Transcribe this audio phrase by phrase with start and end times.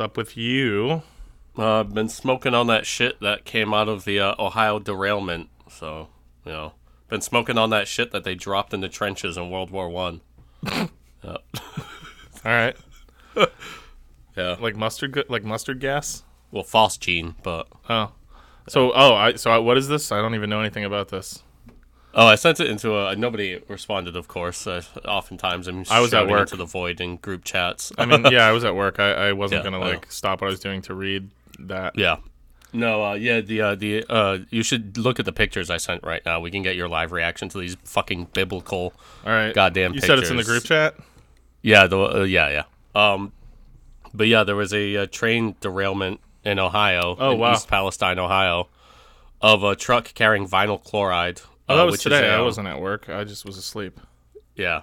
[0.00, 1.02] What's up with you?
[1.58, 5.50] Uh, I've been smoking on that shit that came out of the uh, Ohio derailment.
[5.68, 6.08] So,
[6.46, 6.72] you know,
[7.08, 10.22] been smoking on that shit that they dropped in the trenches in World War One.
[10.72, 10.86] yeah.
[11.22, 11.36] All
[12.44, 12.74] right.
[14.38, 14.56] yeah.
[14.58, 16.22] Like mustard, like mustard gas.
[16.50, 18.12] Well, phosgene, but Oh.
[18.70, 20.10] So, oh, I so I, what is this?
[20.10, 21.42] I don't even know anything about this.
[22.14, 23.14] Oh, I sent it into a.
[23.16, 24.66] Nobody responded, of course.
[24.66, 26.40] Uh, oftentimes, I'm I was at work.
[26.42, 27.92] into the void in group chats.
[27.98, 28.98] I mean, yeah, I was at work.
[29.00, 31.96] I, I wasn't Yeah, gonna I like stop what I was doing to read that.
[31.98, 32.16] Yeah.
[32.72, 36.04] No, uh, yeah, the uh, the uh, you should look at the pictures I sent
[36.04, 36.38] right now.
[36.40, 38.94] We can get your live reaction to these fucking biblical.
[39.26, 39.52] All right.
[39.52, 40.94] Goddamn You said it's in the group chat.
[41.62, 42.48] Yeah, the uh, yeah
[42.94, 43.12] yeah.
[43.12, 43.32] Um,
[44.14, 47.52] but yeah, there was a, uh train derailment in Ohio, Oh, in wow.
[47.54, 48.68] East Palestine, Ohio,
[49.42, 51.40] of a truck carrying vinyl chloride.
[51.70, 52.28] Oh, uh, that was which is today.
[52.28, 53.08] a, I um, wasn't at work.
[53.08, 54.00] I just was asleep.
[54.56, 54.82] Yeah,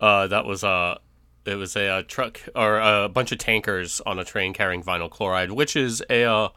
[0.00, 0.98] uh, that was uh,
[1.46, 5.10] it was a, uh truck or a bunch of tankers on a train carrying vinyl
[5.10, 6.48] chloride, which is a uh,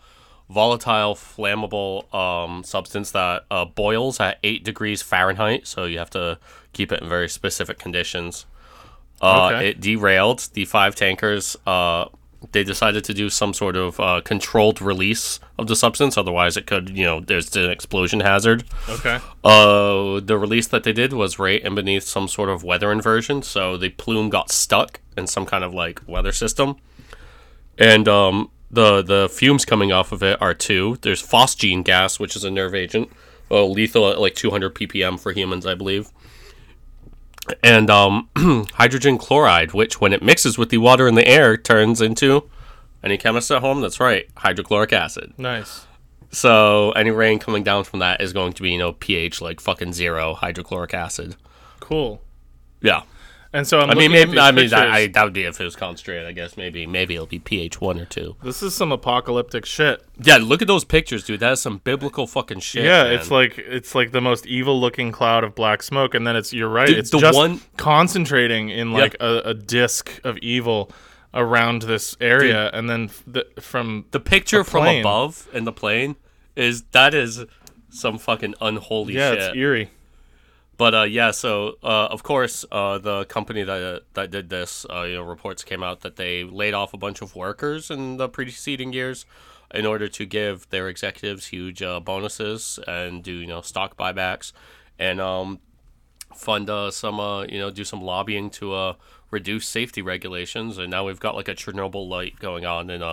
[0.50, 5.68] volatile, flammable um, substance that uh, boils at eight degrees Fahrenheit.
[5.68, 6.40] So you have to
[6.74, 8.46] keep it in very specific conditions.
[9.22, 9.70] Uh, Okay.
[9.70, 11.56] It derailed the five tankers.
[11.66, 12.06] Uh,
[12.52, 16.66] they decided to do some sort of uh, controlled release of the substance, otherwise it
[16.66, 18.64] could, you know, there's an explosion hazard.
[18.90, 19.20] Okay.
[19.44, 23.42] Uh, the release that they did was right in beneath some sort of weather inversion,
[23.42, 26.78] so the plume got stuck in some kind of like weather system,
[27.78, 30.98] and um, the the fumes coming off of it are two.
[31.02, 33.10] There's phosgene gas, which is a nerve agent,
[33.50, 36.10] uh, lethal at like 200 ppm for humans, I believe,
[37.64, 38.30] and um,
[38.74, 42.50] hydrogen chloride, which when it mixes with the water in the air turns into.
[43.04, 43.82] Any chemist at home?
[43.82, 45.34] That's right, hydrochloric acid.
[45.38, 45.86] Nice.
[46.32, 49.60] So any rain coming down from that is going to be, you know, pH like
[49.60, 51.36] fucking zero hydrochloric acid.
[51.80, 52.22] Cool.
[52.82, 53.04] Yeah.
[53.54, 54.74] And so I'm I mean, maybe I mean.
[54.74, 56.26] I, I that would be if it was concentrated.
[56.26, 58.36] I guess maybe maybe it'll be pH one or two.
[58.44, 60.04] This is some apocalyptic shit.
[60.22, 61.40] Yeah, look at those pictures, dude.
[61.40, 62.84] That is some biblical fucking shit.
[62.84, 63.14] yeah, man.
[63.14, 66.52] it's like it's like the most evil looking cloud of black smoke, and then it's
[66.52, 66.88] you're right.
[66.88, 70.92] Dude, it's the just one- concentrating in like a, a disc of evil
[71.34, 76.16] around this area, and then the, from the picture from above in the plane
[76.56, 77.46] is that is
[77.90, 79.40] some fucking unholy yeah, shit.
[79.40, 79.92] it's eerie.
[80.78, 85.04] But uh, yeah, so uh, of course, uh, the company that that did this, uh,
[85.04, 88.30] you know, reports came out that they laid off a bunch of workers in the
[88.30, 89.26] preceding years
[89.74, 94.54] in order to give their executives huge uh, bonuses and do you know stock buybacks
[94.98, 95.60] and um,
[96.36, 98.94] fund uh, some uh, you know do some lobbying to uh,
[99.32, 100.78] reduce safety regulations.
[100.78, 103.04] And now we've got like a Chernobyl light going on in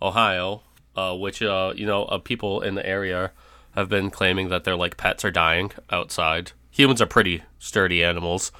[0.00, 0.62] Ohio,
[0.96, 3.32] uh, which uh, you know people in the area
[3.74, 6.52] have been claiming that their like pets are dying outside.
[6.72, 8.52] Humans are pretty sturdy animals.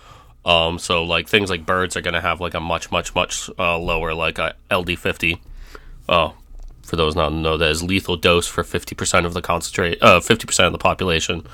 [0.45, 3.79] Um, so like things like birds are gonna have like a much much much uh,
[3.79, 5.41] lower like a LD50.
[6.09, 6.35] Oh,
[6.83, 10.21] for those not know, that is lethal dose for fifty percent of the concentrate, uh,
[10.21, 11.47] fifty percent of the population.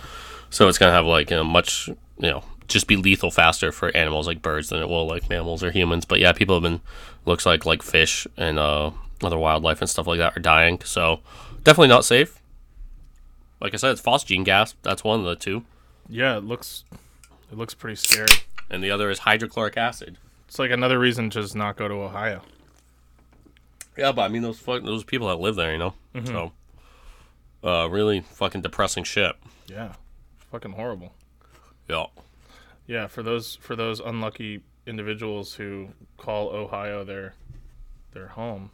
[0.50, 4.26] So it's gonna have like know much you know just be lethal faster for animals
[4.26, 6.04] like birds than it will like mammals or humans.
[6.04, 6.80] But yeah, people have been
[7.24, 8.90] looks like like fish and uh,
[9.22, 10.80] other wildlife and stuff like that are dying.
[10.84, 11.20] So
[11.64, 12.40] definitely not safe.
[13.60, 14.74] Like I said, it's phosgene gas.
[14.82, 15.64] That's one of the two,
[16.08, 16.84] Yeah, it looks
[17.50, 18.28] it looks pretty scary.
[18.70, 20.18] and the other is hydrochloric acid.
[20.46, 22.42] It's like another reason to just not go to Ohio.
[23.96, 25.94] Yeah, but I mean those fuck, those people that live there, you know.
[26.24, 26.52] So,
[27.62, 29.34] uh, really fucking depressing shit.
[29.68, 29.94] Yeah,
[30.50, 31.12] fucking horrible.
[31.88, 32.06] Yeah.
[32.86, 37.34] Yeah, for those for those unlucky individuals who call Ohio their
[38.12, 38.70] their home.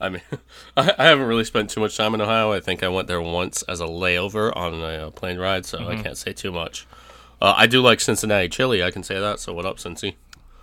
[0.00, 0.22] I mean,
[0.76, 2.52] I, I haven't really spent too much time in Ohio.
[2.52, 5.86] I think I went there once as a layover on a uh, plane ride, so
[5.88, 6.86] I can't say too much.
[7.40, 8.82] Uh, I do like Cincinnati chili.
[8.82, 9.40] I can say that.
[9.40, 10.14] So what up, Cincy?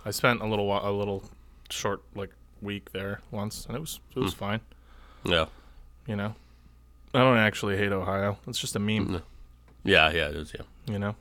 [0.04, 1.24] I spent a little while, a little
[1.70, 4.60] short like week there once, and it was it was fine.
[5.24, 5.46] Yeah,
[6.06, 6.34] You know,
[7.14, 8.38] I don't actually hate Ohio.
[8.46, 9.22] It's just a meme.
[9.84, 10.28] yeah, yeah.
[10.28, 10.52] It is.
[10.54, 10.92] Yeah.
[10.92, 11.16] You know.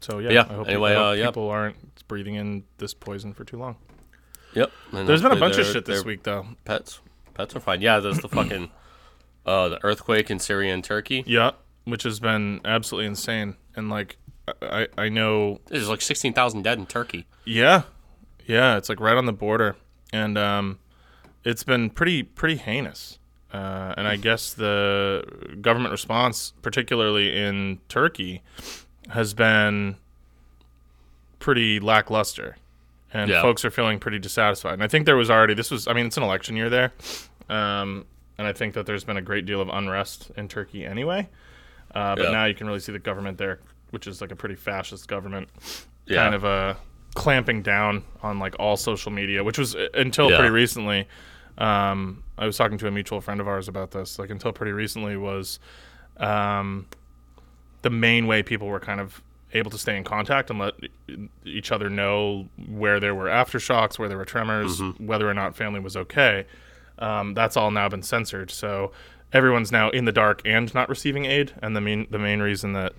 [0.00, 0.30] So yeah.
[0.30, 1.26] Yeah, I hope, anyway, I hope uh, yeah.
[1.26, 1.76] people aren't
[2.08, 3.76] breathing in this poison for too long.
[4.54, 4.70] Yep.
[4.92, 6.46] And There's been a bunch of shit this week though.
[6.64, 7.00] Pets,
[7.42, 7.80] are fine.
[7.80, 8.70] Yeah, there's the fucking
[9.46, 11.22] uh, the earthquake in Syria and Turkey.
[11.26, 11.52] Yeah,
[11.84, 13.56] which has been absolutely insane.
[13.76, 14.16] And like,
[14.62, 17.26] I I know There's like sixteen thousand dead in Turkey.
[17.44, 17.82] Yeah,
[18.46, 19.76] yeah, it's like right on the border,
[20.12, 20.78] and um,
[21.44, 23.18] it's been pretty pretty heinous.
[23.52, 25.24] Uh, and I guess the
[25.60, 28.42] government response, particularly in Turkey,
[29.08, 29.96] has been
[31.38, 32.56] pretty lackluster,
[33.12, 33.42] and Yeah.
[33.42, 34.74] folks are feeling pretty dissatisfied.
[34.74, 36.92] And I think there was already this was I mean it's an election year there,
[37.50, 38.06] um,
[38.38, 41.28] and I think that there's been a great deal of unrest in Turkey anyway.
[41.94, 42.30] Uh, but Yeah.
[42.30, 43.58] now you can really see the government there,
[43.90, 45.48] which is like a pretty fascist government,
[46.06, 46.22] Yeah.
[46.22, 46.74] kind of uh,
[47.14, 50.36] clamping down on like all social media, which was uh, until Yeah.
[50.36, 51.06] pretty recently.
[51.58, 54.18] Um, I was talking to a mutual friend of ours about this.
[54.18, 55.58] Like until pretty recently was
[56.16, 56.86] um,
[57.82, 59.20] the main way people were kind of
[59.52, 60.74] able to stay in contact and let
[61.44, 65.80] each other know where there were aftershocks, where there were tremors, whether or not family
[65.80, 66.46] was okay.
[67.00, 68.50] Um, that's all now been censored.
[68.50, 68.92] So
[69.32, 71.52] everyone's now in the dark and not receiving aid.
[71.62, 72.92] And the main the main reason that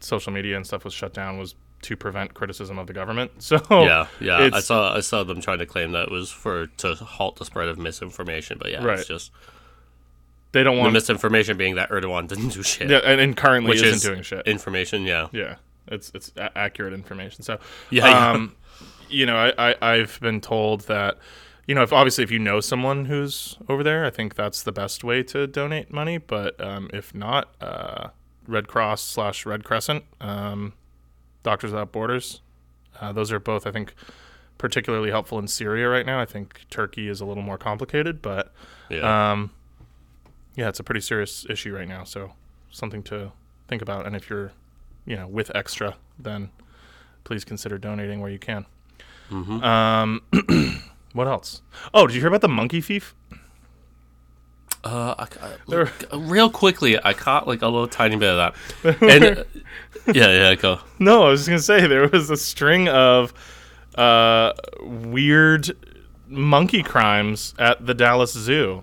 [0.00, 3.30] social media and stuff was shut down was to prevent criticism of the government.
[3.40, 4.50] So Yeah, yeah.
[4.52, 7.44] I saw I saw them trying to claim that it was for to halt the
[7.44, 8.98] spread of misinformation, but yeah, Right.
[8.98, 9.30] it's just
[10.52, 12.88] they don't the want misinformation being that Erdogan didn't do shit.
[12.88, 14.46] yeah, and, and currently which isn't is doing shit.
[14.46, 15.02] information.
[15.02, 15.56] Yeah, Yeah,
[15.88, 17.42] it's it's a- accurate information.
[17.42, 17.58] So
[17.90, 18.30] Yeah, yeah.
[18.30, 18.54] um,
[19.10, 21.18] you know, I, I I've been told that
[21.68, 24.72] you know if obviously if you know someone who's over there, I think that's the
[24.72, 26.16] best way to donate money.
[26.16, 28.08] But um, if not, uh,
[28.46, 30.72] Red Cross slash Red Crescent, um,
[31.42, 32.40] Doctors Without Borders,
[33.00, 33.94] uh, those are both I think
[34.56, 36.18] particularly helpful in Syria right now.
[36.18, 38.52] I think Turkey is a little more complicated, but
[38.88, 39.32] yeah.
[39.32, 39.50] um,
[40.56, 42.02] yeah, it's a pretty serious issue right now.
[42.04, 42.32] So
[42.70, 43.30] something to
[43.68, 44.06] think about.
[44.06, 44.52] And if you're,
[45.04, 46.50] you know, with extra, then
[47.24, 48.64] please consider donating where you can.
[49.30, 50.82] Mhm.
[51.12, 51.62] What else?
[51.94, 53.14] Oh, did you hear about the monkey thief?
[54.84, 58.98] Uh, I, ca- There- real quickly, I caught like a little tiny bit of that.
[59.02, 59.44] And uh,
[60.14, 60.78] yeah, yeah, go.
[60.98, 63.34] No, I was just gonna say there was a string of
[63.96, 65.70] uh, weird
[66.28, 68.82] monkey crimes at the Dallas Zoo.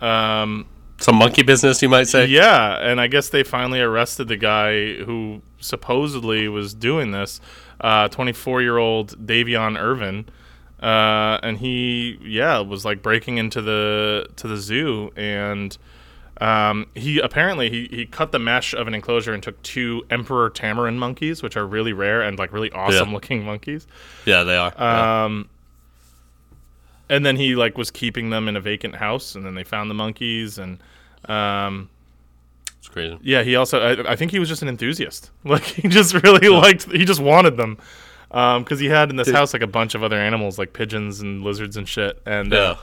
[0.00, 0.66] Um,
[0.98, 2.26] Some monkey business, you might say.
[2.26, 7.40] Yeah, and I guess they finally arrested the guy who supposedly was doing this.
[7.80, 10.26] Twenty-four year old Davion Irvin,
[10.82, 15.76] uh, and he yeah was like breaking into the to the zoo and.
[16.38, 20.50] Um, he apparently he, he cut the mesh of an enclosure and took two emperor
[20.50, 23.14] tamarin monkeys, which are really rare and like really awesome Yeah.
[23.14, 23.86] looking monkeys.
[24.26, 24.70] Yeah, they are.
[24.78, 25.24] yeah.
[25.24, 25.48] Um,
[27.08, 29.88] and then he like was keeping them in a vacant house, and then they found
[29.90, 30.78] the monkeys, and
[31.26, 31.88] um,
[32.80, 33.16] It's crazy.
[33.22, 35.30] yeah, he also I, I think he was just an enthusiast.
[35.44, 37.78] Like he just really liked he just wanted them.
[38.30, 39.34] Um, because he had in this Dude.
[39.36, 42.20] house like a bunch of other animals like pigeons and lizards and shit.
[42.26, 42.58] And Yeah.
[42.58, 42.76] uh,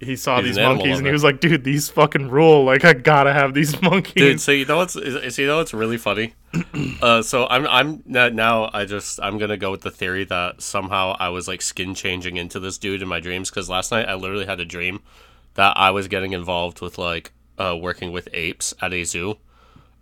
[0.00, 2.62] he saw He's these an monkeys and he was like, dude, these fucking rule.
[2.64, 4.14] Like I gotta have these monkeys.
[4.14, 5.00] Dude, so you know what's so
[5.42, 6.34] you know what's really funny?
[7.02, 10.62] uh, so I'm I'm now- now I just I'm gonna go with the theory that
[10.62, 14.08] somehow I was like skin changing into this dude in my dreams because last night
[14.08, 15.00] I literally had a dream
[15.54, 19.38] that I was getting involved with like uh, working with apes at a zoo,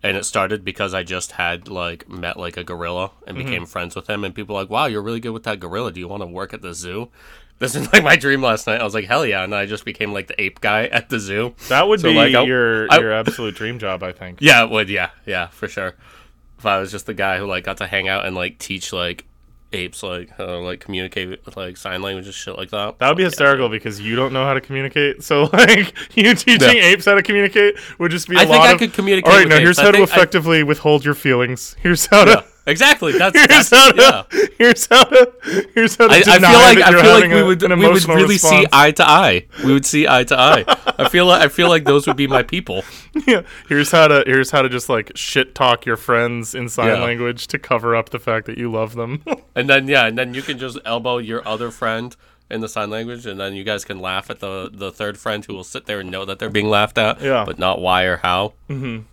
[0.07, 3.47] and it started because I just had like met like a gorilla and mm-hmm.
[3.47, 5.91] became friends with him, and people were like, wow, you're really good with that gorilla.
[5.93, 7.09] Do you want to work at the zoo?
[7.59, 8.83] This is like my dream last night.
[8.83, 11.19] I was like, hell yeah, and I just became like the ape guy at the
[11.19, 11.55] zoo.
[11.71, 14.41] that would So, be like, I- your I- your absolute dream job, I think.
[14.43, 14.91] Yeah, it would.
[14.91, 15.95] Yeah, yeah, for sure.
[16.59, 18.93] If I was just the guy who like got to hang out and like teach
[18.93, 19.25] like
[19.73, 22.99] apes like how to like communicate with like sign language and shit like that.
[22.99, 25.23] That would be hysterical because you don't know how to communicate.
[25.23, 26.85] So like you teaching Yeah.
[26.85, 28.79] apes how to communicate would just be a I lot think I of.
[28.79, 29.31] could communicate.
[29.33, 29.63] All right, now apes.
[29.65, 31.75] here's I how to think I- effectively withhold your feelings.
[31.81, 32.45] Here's how to.
[32.67, 33.17] Exactly.
[33.17, 34.49] That's, Here's that's how yeah.
[34.59, 35.33] Here's how to.
[35.75, 36.15] Here's how to.
[36.15, 38.91] I, I feel like that I feel like we would we would really see eye
[38.93, 39.47] to eye.
[39.65, 40.65] We would see eye to eye.
[40.99, 42.83] I feel like I feel like those would be my people.
[43.27, 43.43] Yeah.
[43.67, 44.25] Here's how to.
[44.27, 47.03] Here's how to just like shit talk your friends in sign Yeah.
[47.03, 49.23] language to cover up the fact that you love them.
[49.57, 52.15] And then yeah, and then you can just elbow your other friend
[52.51, 55.43] in the sign language, and then you guys can laugh at the the third friend
[55.47, 57.45] who will sit there and know that they're being laughed at, Yeah.
[57.47, 58.53] but not why or how.
[58.69, 59.05] Mm-hmm.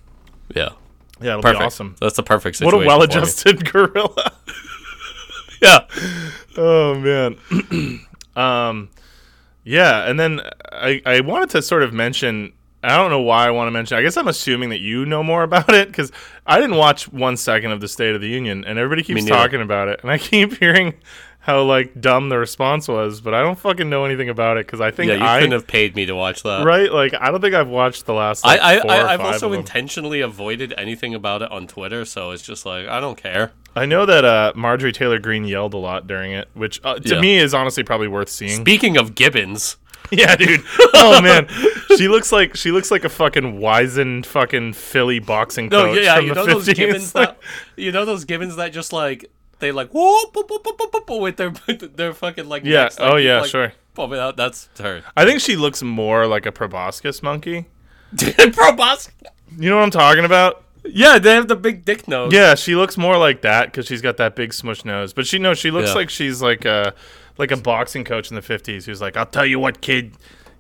[0.54, 0.72] Yeah,
[1.24, 1.60] yeah, it'll perfect.
[1.60, 1.96] be awesome.
[2.00, 2.78] That's the perfect situation.
[2.78, 4.32] What a well-adjusted gorilla.
[5.62, 5.88] Yeah.
[6.58, 7.38] Oh man.
[8.36, 8.90] um
[9.64, 12.52] yeah, and then I I wanted to sort of mention
[12.84, 13.98] I don't know why I want to mention.
[13.98, 16.12] I guess I'm assuming that you know more about it cuz
[16.46, 19.62] I didn't watch 1 second of the State of the Union and everybody keeps talking
[19.62, 20.96] about it and I keep hearing
[21.46, 24.80] how like dumb the response was, but I don't fucking know anything about it cuz
[24.80, 26.66] I think Yeah, you I couldn't have paid me to watch that.
[26.66, 29.34] right like I don't think I've watched the last like, I, I, I I've five
[29.34, 33.52] also intentionally avoided anything about it on Twitter, so it's just like I don't care.
[33.76, 37.16] I know that uh, Marjorie Taylor Greene yelled a lot during it, which uh, to
[37.16, 37.20] Yeah.
[37.20, 38.62] me is honestly probably worth seeing.
[38.62, 39.78] Speaking of Gibbons,
[40.12, 40.62] Yeah, dude.
[40.94, 41.48] Oh man,
[41.98, 45.96] she looks like she looks like a fucking wizened fucking Philly boxing coach.
[45.96, 46.76] no, yeah, you know those 50s.
[46.76, 47.38] Gibbons that
[47.76, 49.26] you know those Gibbons that just like
[49.64, 51.50] they like whoop, whoop, whoop, whoop, whoop, whoop, with their
[51.96, 52.84] their fucking like yeah.
[52.84, 53.42] necks, like, oh yeah.
[53.42, 53.72] like, sure.
[53.74, 54.36] Oh, pumping out.
[54.38, 55.04] That's her.
[55.16, 57.66] I think she looks more like a proboscis monkey.
[58.54, 59.12] Proboscis.
[59.58, 60.64] You know what I'm talking about?
[60.86, 62.34] Yeah, they have the big dick nose.
[62.34, 65.14] Yeah, she looks more like that because she's got that big smush nose.
[65.14, 65.96] But she no, she looks Yeah.
[65.96, 66.94] like she's like a
[67.38, 70.14] like a boxing coach in the 50s who's like, "I'll tell you what, kid,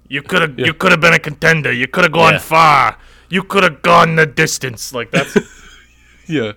[0.07, 1.71] you could have you could have been a contender.
[1.71, 2.39] You could have gone Yeah.
[2.39, 2.97] far.
[3.29, 5.37] You could have gone the distance." Like that's
[6.27, 6.53] yeah.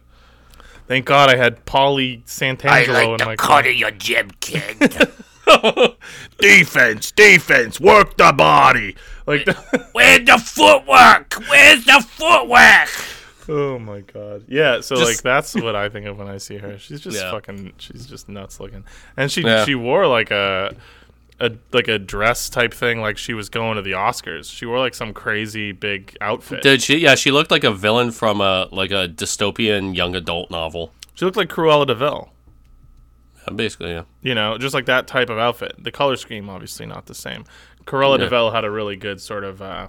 [0.87, 3.61] Thank God I had Paulie Santangelo in my car.
[3.61, 4.79] of your gym, kid.
[6.39, 8.97] Defense, defense, work the body.
[9.27, 9.47] Like,
[9.93, 11.35] Where's the footwork?
[11.49, 12.89] Where's the footwork?
[13.49, 14.45] oh my God.
[14.49, 14.81] Yeah.
[14.81, 16.79] So Just- like that's what I think of when I see her.
[16.79, 17.31] She's just Yeah.
[17.31, 17.75] fucking.
[17.79, 18.85] She's just nuts looking,
[19.17, 19.65] and she Yeah.
[19.65, 20.75] she wore like a.
[21.39, 24.51] A, like a dress type thing, like she was going to the Oscars.
[24.51, 26.63] She wore like some crazy big outfit.
[26.63, 26.97] Did she?
[26.97, 30.93] Yeah, she looked like a villain from a like a dystopian young adult novel.
[31.15, 32.31] She looked like Cruella de Vil.
[33.47, 34.03] Yeah, basically, yeah.
[34.23, 35.75] You know, just like that type of outfit.
[35.79, 37.45] The color scheme, obviously, not the same.
[37.85, 38.25] Cruella Yeah.
[38.25, 39.89] de Vil had a really good sort of uh,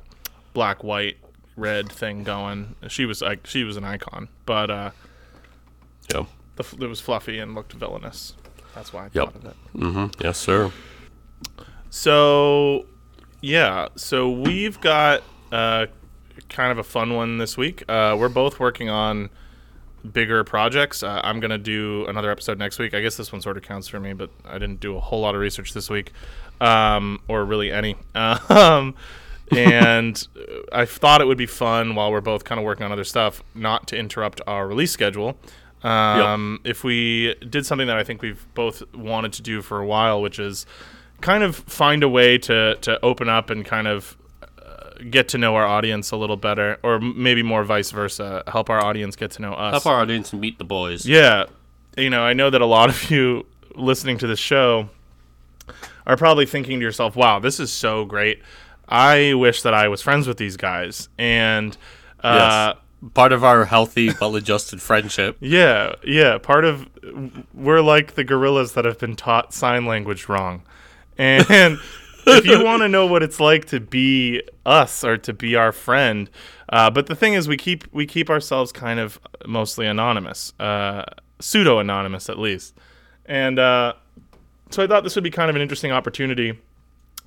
[0.53, 1.15] black, white,
[1.55, 2.75] red thing going.
[2.89, 4.91] She was like she was an icon, but uh,
[6.13, 6.25] Yeah.
[6.57, 8.33] the, it was fluffy and looked villainous.
[8.75, 9.13] That's why I Yep.
[9.13, 9.55] thought of it.
[9.75, 10.21] Mm-hmm.
[10.23, 10.71] Yes, sir.
[11.89, 12.85] So,
[13.41, 13.87] yeah.
[13.95, 15.87] So we've got uh,
[16.49, 17.83] kind of a fun one this week.
[17.89, 19.29] Uh, we're both working on
[20.11, 21.03] bigger projects.
[21.03, 22.93] Uh, I'm gonna do another episode next week.
[22.93, 25.21] I guess this one sort of counts for me, but I didn't do a whole
[25.21, 26.13] lot of research this week,
[26.61, 27.95] um, or really any.
[28.49, 28.95] Um,
[29.55, 30.27] and
[30.73, 33.41] I thought it would be fun while we're both kind of working on other stuff,
[33.55, 35.37] not to interrupt our release schedule.
[35.83, 39.85] Um, If we did something that I think we've both wanted to do for a
[39.85, 40.65] while, which is
[41.21, 45.37] kind of find a way to to open up and kind of uh, get to
[45.37, 49.15] know our audience a little better, or m- maybe more vice versa, help our audience
[49.15, 49.71] get to know us.
[49.83, 51.05] Help our audience meet the boys.
[51.05, 51.45] Yeah.
[51.97, 53.45] You know, I know that a lot of you
[53.75, 54.89] listening to this show
[56.05, 58.41] are probably thinking to yourself, wow, this is so great.
[58.87, 61.09] I wish that I was friends with these guys.
[61.17, 61.75] And
[62.23, 62.83] uh, Yes.
[63.13, 65.37] Part of our healthy, well-adjusted friendship.
[65.39, 66.87] yeah, yeah, part of
[67.53, 70.63] we're like the gorillas that have been taught sign language wrong.
[71.17, 71.79] And
[72.27, 75.71] if you want to know what it's like to be us or to be our
[75.71, 76.29] friend,
[76.69, 81.03] uh, but the thing is, we keep we keep ourselves kind of mostly anonymous, uh,
[81.39, 82.73] pseudo anonymous at least.
[83.25, 83.93] And uh,
[84.69, 86.59] so I thought this would be kind of an interesting opportunity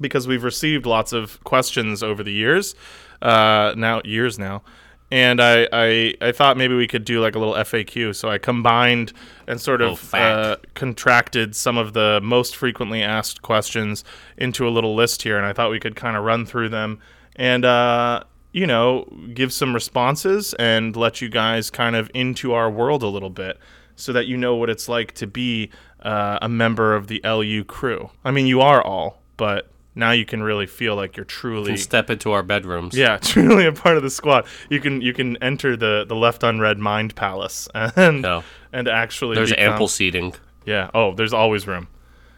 [0.01, 2.75] because we've received lots of questions over the years,
[3.23, 4.63] uh, now years now,
[5.11, 8.15] and I, I I thought maybe we could do like a little FAQ.
[8.15, 9.13] So I combined
[9.47, 14.05] and sort of uh, contracted some of the most frequently asked questions
[14.37, 17.01] into a little list here, and I thought we could kind of run through them
[17.37, 17.65] and.
[17.65, 23.05] Uh, you know, give some responses and let you guys kind of into our world
[23.05, 23.57] a little bit
[23.95, 25.71] so that you know what it's like to be
[26.03, 28.11] uh, a member of the LU crew.
[28.25, 32.11] I mean, you are all, but now you can really feel like you're truly step
[32.11, 32.97] into our bedrooms.
[32.97, 34.47] yeah, truly a part of the squad.
[34.69, 38.43] You can you can enter the the left unread mind palace and Yeah.
[38.73, 40.35] and actually There's become- ample seating.
[40.65, 40.91] yeah.
[40.95, 41.89] Oh, there's always room.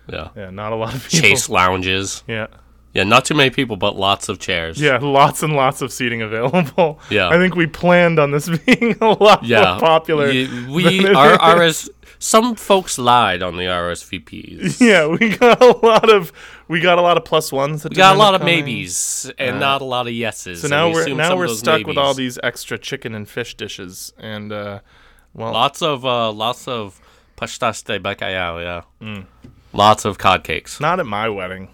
[0.08, 0.28] Yeah.
[0.36, 1.28] Yeah, not a lot of people.
[1.28, 2.24] Chase lounges.
[2.26, 2.48] Yeah.
[2.94, 4.78] Yeah, not too many people, but lots of chairs.
[4.80, 7.00] Yeah, lots and lots of seating available.
[7.10, 7.28] Yeah.
[7.30, 9.72] I think we planned on this being a lot Yeah.
[9.72, 10.26] more popular.
[10.26, 11.58] Y- we are.
[11.58, 11.88] RS.
[12.18, 14.80] Some folks lied on the RSVPs.
[14.80, 16.32] Yeah, we got a lot of
[16.68, 17.82] we got a lot of plus ones.
[17.82, 20.60] That We got a lot of maybes and not a lot of yeses.
[20.62, 24.12] So now we we're now we're stuck with all these extra chicken and fish dishes,
[24.18, 24.80] and uh,
[25.34, 27.00] well, Lots of uh, lots of
[27.36, 28.60] pastéis de bacalhau.
[28.62, 28.82] Yeah.
[29.04, 29.26] Mm.
[29.72, 30.78] Lots of cod cakes.
[30.80, 31.70] not at my wedding.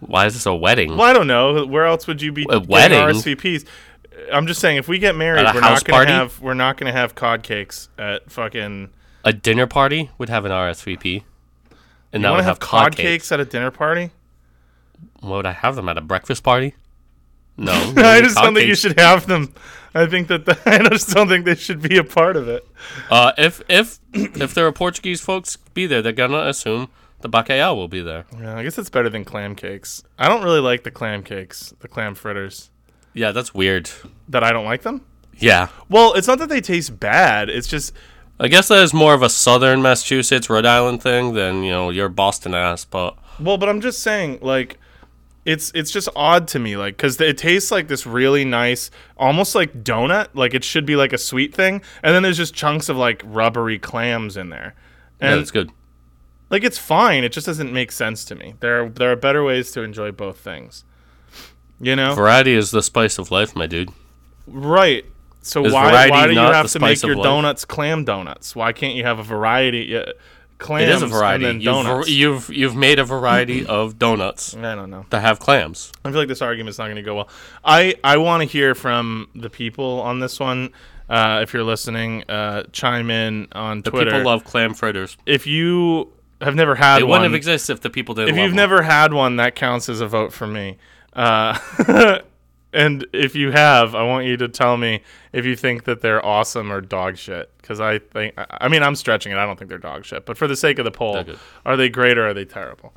[0.00, 0.90] Why is this a wedding?
[0.96, 1.66] Well, I don't know.
[1.66, 2.98] Where else would you be A wedding?
[2.98, 3.66] RSVPs?
[4.32, 6.12] I'm just saying, if we get married, we're not gonna party?
[6.12, 8.90] have we're not gonna have cod cakes at fucking.
[9.24, 11.22] A dinner party would have an RSVP,
[12.12, 13.02] and You that would have have cod cakes.
[13.08, 14.10] cakes at a dinner party?
[15.20, 16.74] Why would I have them at a breakfast party?
[17.56, 19.52] No, I just don't think you should have them.
[19.94, 22.66] I think that the, I just don't think they should be a part of it.
[23.10, 26.88] Uh, if if if there are Portuguese folks be there, they're gonna assume
[27.20, 28.24] the bacalhau will be there.
[28.38, 30.02] Yeah, I guess it's better than clam cakes.
[30.18, 32.70] I don't really like the clam cakes, the clam fritters.
[33.14, 33.90] Yeah, that's weird.
[34.28, 35.04] That I don't like them.
[35.40, 37.48] Yeah, Well, it's not that they taste bad.
[37.48, 37.92] It's just
[38.40, 41.90] I guess that is more of a Southern Massachusetts, Rhode Island thing than you know
[41.90, 42.84] your Boston ass.
[42.84, 44.78] But Well, but I'm just saying, like,
[45.44, 49.54] it's it's just odd to me, like, because it tastes like this really nice, almost
[49.54, 50.28] like donut.
[50.34, 53.22] Like it should be like a sweet thing, and then there's just chunks of like
[53.24, 54.74] rubbery clams in there,
[55.20, 55.70] yeah, and that's good.
[56.50, 57.24] Like it's fine.
[57.24, 58.54] It just doesn't make sense to me.
[58.60, 60.84] There are, there are better ways to enjoy both things.
[61.80, 63.90] You know, Variety is the spice of life, my dude.
[64.46, 65.04] right?
[65.42, 67.24] So Is why why do you have to make your life?
[67.24, 68.56] donuts clam donuts?
[68.56, 69.84] Why can't you have a variety?
[69.84, 70.06] Yeah,
[70.58, 71.44] clams It is a variety.
[71.46, 72.08] and then You've, donuts.
[72.10, 75.06] you've you've made a variety of donuts I don't know.
[75.10, 75.92] that have clams.
[76.04, 77.28] I feel like this argument's not going to go well.
[77.64, 80.70] I, I want to hear from the people on this one.
[81.08, 84.10] Uh, if you're listening, uh, chime in on The Twitter.
[84.10, 85.16] people love clam fritters.
[85.24, 88.28] if you have never had They one, It wouldn't have existed if the people didn't.
[88.30, 88.56] if love you've them.
[88.56, 90.76] never had one, that counts as a vote for me.
[91.12, 91.58] Uh,
[92.72, 95.02] and if you have, I want you to tell me
[95.32, 97.50] if you think that they're awesome or dog shit.
[97.58, 99.36] Because I think, I- mean, I'm stretching it.
[99.38, 100.26] I don't think they're dog shit.
[100.26, 101.24] But for the sake of the poll,
[101.64, 102.94] They're they great or are they terrible?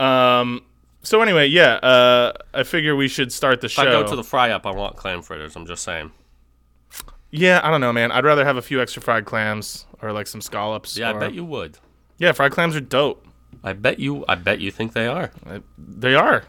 [0.00, 0.62] Um.
[1.02, 1.74] So anyway, yeah.
[1.74, 3.82] Uh, I figure we should start the If show.
[3.82, 5.54] I go to the fry up, I want clam fritters.
[5.54, 6.12] I'm just saying.
[7.30, 8.10] yeah, I don't know, man.
[8.10, 10.96] I'd rather have a few extra fried clams or like some scallops.
[10.96, 11.78] Yeah, I bet you would.
[12.18, 13.26] Yeah, fried clams are dope.
[13.62, 14.24] I bet you.
[14.28, 15.30] I bet you think they are.
[15.78, 16.44] They are.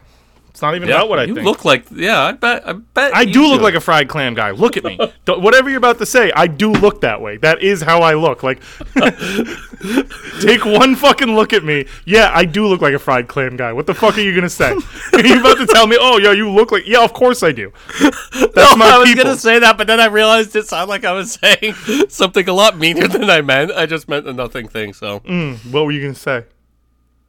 [0.56, 1.44] It's not even Yeah, about what I you think.
[1.44, 1.84] look like.
[1.94, 2.66] Yeah, I bet.
[2.66, 3.14] I bet.
[3.14, 4.52] I do look like a fried clam guy.
[4.52, 4.98] Look at me.
[5.26, 7.36] Whatever you're about to say, I do look that way.
[7.36, 8.42] That is how I look.
[8.42, 8.62] Like,
[10.40, 11.84] take one fucking look at me.
[12.06, 13.74] Yeah, I do look like a fried clam guy.
[13.74, 14.72] What the fuck are you gonna say?
[15.12, 15.98] are you about to tell me?
[16.00, 16.86] Oh, yeah, you look like?
[16.86, 17.70] Yeah, of course I do.
[18.00, 19.24] That's No, my I was people.
[19.24, 21.74] gonna say that, but then I realized it sounded like I was saying
[22.08, 23.72] something a lot meaner than I meant.
[23.72, 24.94] I just meant a nothing thing.
[24.94, 26.44] So mm, What were you gonna say?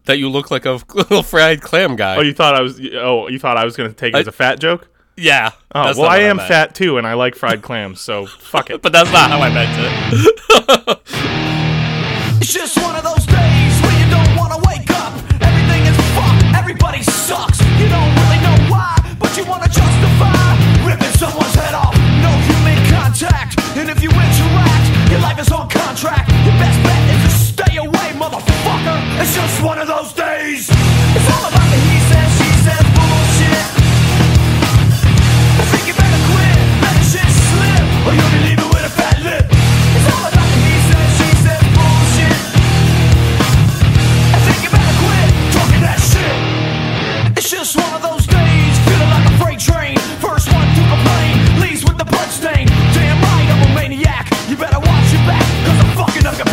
[0.07, 2.17] That you look like a little fried clam guy.
[2.17, 2.79] Oh, you thought I was?
[2.95, 4.89] Oh, you thought I was gonna take it I- as a fat joke?
[5.15, 5.51] yeah.
[5.73, 6.47] Oh, that's well, I am meant.
[6.49, 8.01] fat too, and I like fried clams.
[8.01, 8.81] So fuck it.
[8.81, 10.99] but that's not how I meant it.
[12.39, 15.11] It's just one of those days where you don't wanna wake up.
[15.41, 17.60] Everything is fucked, everybody sucks.
[17.82, 20.55] You don't really know why, but you wanna justify
[20.88, 21.91] ripping someone's head off.
[22.23, 26.32] No human contact, and if you interact, your life is on contract.
[29.19, 30.69] It's just one of those days.
[30.69, 33.67] It's all about the he said, she said bullshit.
[35.58, 38.93] I think you better quit, let the shit slip, or you'll be leaving with a
[38.93, 39.45] fat lip.
[39.49, 42.39] It's all about the he said, she said bullshit.
[44.38, 46.38] I think you better quit talking that shit.
[47.41, 49.97] It's just one of those days, feeling like a freight train.
[50.21, 52.69] First one to complain, leaves with the blood stain.
[52.93, 54.30] Damn right, I'm a maniac.
[54.45, 56.45] You better watch your back, cause I'm fucking up your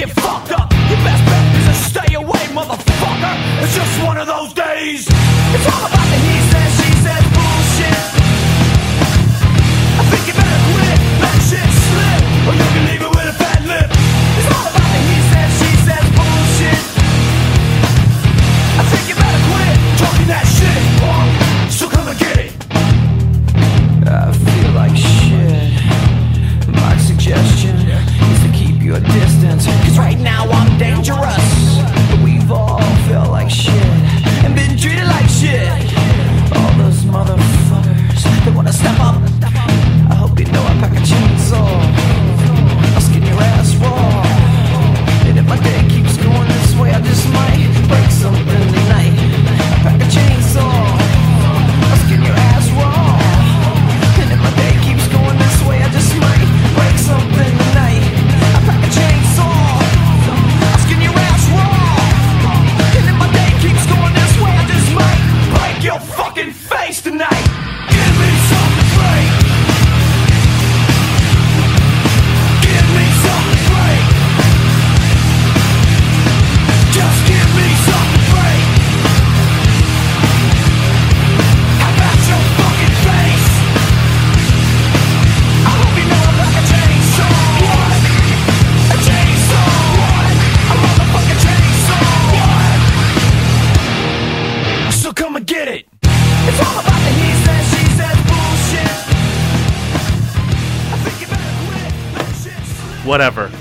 [0.00, 0.72] get fucked up.
[0.88, 3.34] Your best bet is to stay away, motherfucker.
[3.60, 5.04] It's just one of those days.
[5.04, 8.00] It's all about the he says, she says bullshit.
[10.00, 13.36] I think you better quit, let shit slip, or you can leave it with a
[13.36, 13.88] fat lip.
[14.40, 16.80] It's all about the he says, she says bullshit.
[18.80, 21.28] I think you better quit talking that shit, punk.
[21.68, 22.52] So come and get it.
[24.08, 25.76] I feel like shit.
[26.72, 27.79] My suggestion
[28.90, 29.66] your distance.
[29.66, 31.46] Cause right now I'm dangerous.
[32.24, 33.89] We've all felt like shit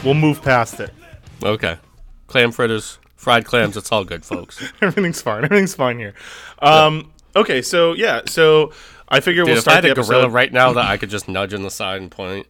[0.04, 0.92] We'll move past it.
[1.44, 1.78] okay.
[2.28, 3.76] Clam fritters, fried clams.
[3.76, 4.62] It's all good, folks.
[4.82, 5.44] Everything's fine.
[5.44, 6.14] Everything's fine here.
[6.60, 7.12] Um.
[7.36, 7.62] Okay.
[7.62, 8.22] So yeah.
[8.28, 8.72] So
[9.10, 10.98] I figure Dude, we'll if I start had the a gorilla right now that I
[10.98, 12.48] could just nudge in the side and point.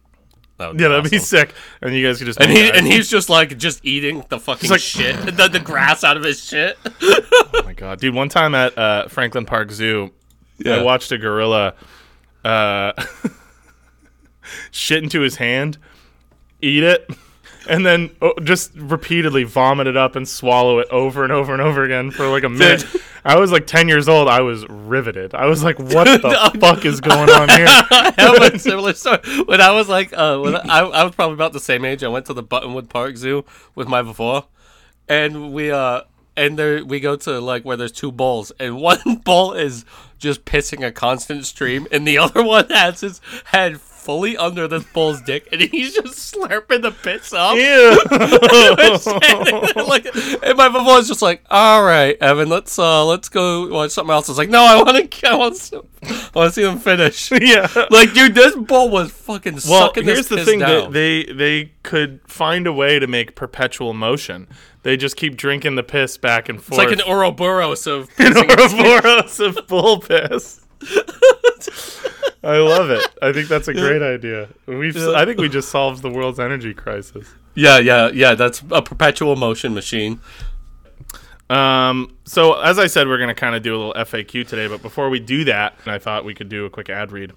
[0.58, 1.54] That would Yeah, that'd be sick.
[1.80, 4.68] And you guys could just And he and he's just like just eating the fucking
[4.68, 6.76] like- shit, the, the grass out of his shit.
[7.02, 8.14] Oh my god, dude!
[8.14, 10.10] One time at uh, Franklin Park Zoo,
[10.66, 11.72] I watched a gorilla
[12.44, 12.92] uh,
[14.70, 15.78] shit into his hand,
[16.60, 17.08] eat it,
[17.70, 21.62] and then oh, just repeatedly vomit it up and swallow it over and over and
[21.62, 22.84] over again for like a minute.
[23.24, 24.28] I was like ten years old.
[24.28, 25.34] I was riveted.
[25.34, 29.20] I was like, "What the fuck is going on here?" I have a similar story.
[29.44, 32.02] When I was like, uh, when I, I was probably about the same age.
[32.02, 33.44] I went to the Buttonwood Park Zoo
[33.76, 34.46] with my before,
[35.08, 36.02] and we uh,
[36.36, 39.84] and there we go to like where there's two bowls, and one bowl is
[40.18, 43.80] just pissing a constant stream, and the other one has his head
[44.10, 47.54] fully under this bull's dick, and he's just slurping the piss up.
[47.54, 47.96] Ew.
[49.86, 50.04] like,
[50.42, 54.28] and my was just like, "All right, Evan, let's uh, let's go watch something else."
[54.28, 56.80] I was like, "No, I want to, I want to, I want to see them
[56.80, 57.68] finish." yeah.
[57.88, 60.92] Like, dude, this bull was fucking Well, sucking here's the thing: down.
[60.92, 64.48] they, they they could find a way to make perpetual motion.
[64.82, 66.80] They just keep drinking the piss back and forth.
[66.80, 70.66] it's like an Ouroboros of an Ouroboros of bull piss.
[72.42, 73.06] I love it.
[73.20, 74.48] I think that's a great idea.
[74.66, 74.96] We've.
[74.96, 77.28] I think we just solved the world's energy crisis.
[77.54, 78.34] yeah, yeah, yeah.
[78.34, 80.20] That's a perpetual motion machine.
[81.50, 84.68] Um, so as I said, we're going to kind of do a little FAQ today,
[84.68, 87.32] but before we do that, I thought we could do a quick ad read.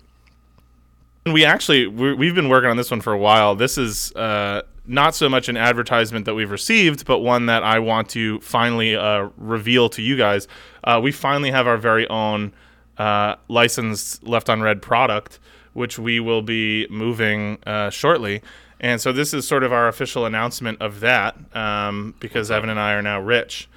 [1.26, 3.56] And we actually we we've been working on this one for a while.
[3.56, 7.80] This is uh, not so much an advertisement that we've received, but one that I
[7.80, 10.48] want to finally uh, reveal to you guys.
[10.84, 12.54] Uh, we finally have our very own
[12.98, 15.40] uh, licensed Left Unread product,
[15.74, 18.42] which we will be moving uh, shortly.
[18.80, 22.80] And so this is sort of our official announcement of that, um, because Evan and
[22.80, 23.70] I are now rich.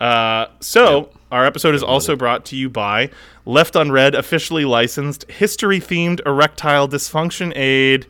[0.00, 3.10] Uh, so our episode is also brought to you by
[3.44, 8.06] Left Unread, officially licensed history-themed erectile dysfunction aid.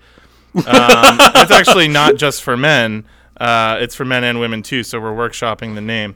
[0.55, 3.05] Um, it's actually not just for men;
[3.39, 4.83] uh, it's for men and women too.
[4.83, 6.15] So we're workshopping the name.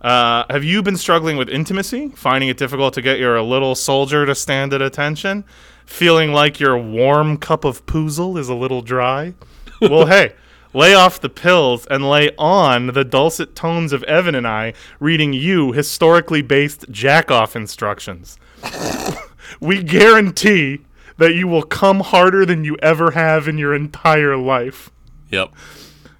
[0.00, 4.24] Uh, have you been struggling with intimacy, finding it difficult to get your little soldier
[4.26, 5.44] to stand at attention,
[5.86, 9.34] feeling like your warm cup of poozle is a little dry?
[9.80, 10.34] well, hey,
[10.72, 15.32] lay off the pills and lay on the dulcet tones of Evan and I reading
[15.32, 18.38] you historically based jack off instructions.
[19.60, 20.80] we guarantee
[21.16, 24.90] that you will come harder than you ever have in your entire life.
[25.30, 25.52] Yep.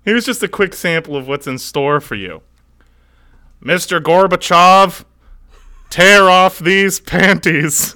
[0.05, 2.43] Here's just a quick sample of what's in store for you.
[3.63, 4.01] Mr.
[4.01, 5.05] Gorbachev,
[5.91, 7.95] tear off these panties.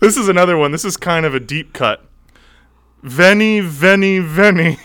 [0.00, 0.72] this is another one.
[0.72, 2.02] This is kind of a deep cut.
[3.02, 4.78] Veni, veni, veni.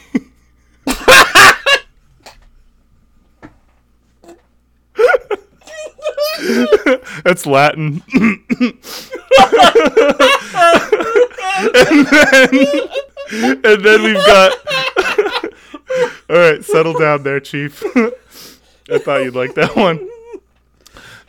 [7.23, 8.01] That's Latin.
[8.13, 8.33] and
[12.07, 12.49] then,
[13.63, 14.53] and then we've got.
[16.29, 17.83] All right, settle down there, Chief.
[18.91, 20.09] I thought you'd like that one.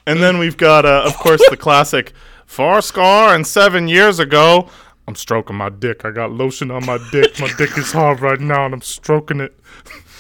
[0.07, 2.13] And then we've got, uh, of course, the classic
[2.45, 4.69] four score and seven years ago.
[5.07, 6.05] I'm stroking my dick.
[6.05, 7.39] I got lotion on my dick.
[7.41, 9.59] My dick is hard right now, and I'm stroking it.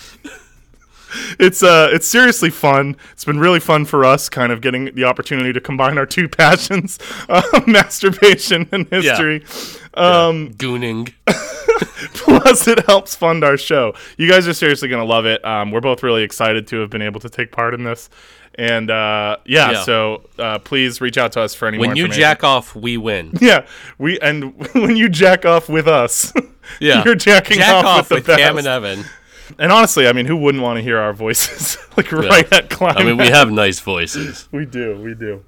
[1.38, 2.96] it's uh, it's seriously fun.
[3.12, 6.28] It's been really fun for us, kind of getting the opportunity to combine our two
[6.28, 6.98] passions,
[7.28, 9.44] uh, masturbation and history.
[9.94, 11.12] Um, Gooning.
[12.14, 13.94] Plus, it helps fund our show.
[14.16, 15.44] You guys are seriously going to love it.
[15.44, 18.08] Um, we're both really excited to have been able to take part in this.
[18.56, 19.82] And uh, yeah, Yeah.
[19.84, 22.96] so uh, please reach out to us for any more When you jack off, we
[22.98, 23.32] win.
[23.40, 23.66] Yeah,
[23.98, 26.32] we and when you jack off with us,
[26.80, 27.02] Yeah.
[27.04, 28.66] you're jacking Jack off, off with with the Cam best.
[28.66, 29.04] and Evan.
[29.58, 33.00] And honestly, I mean, who wouldn't want to hear our voices like right at climax?
[33.00, 34.48] I mean, we have nice voices.
[34.52, 35.44] we do, we do.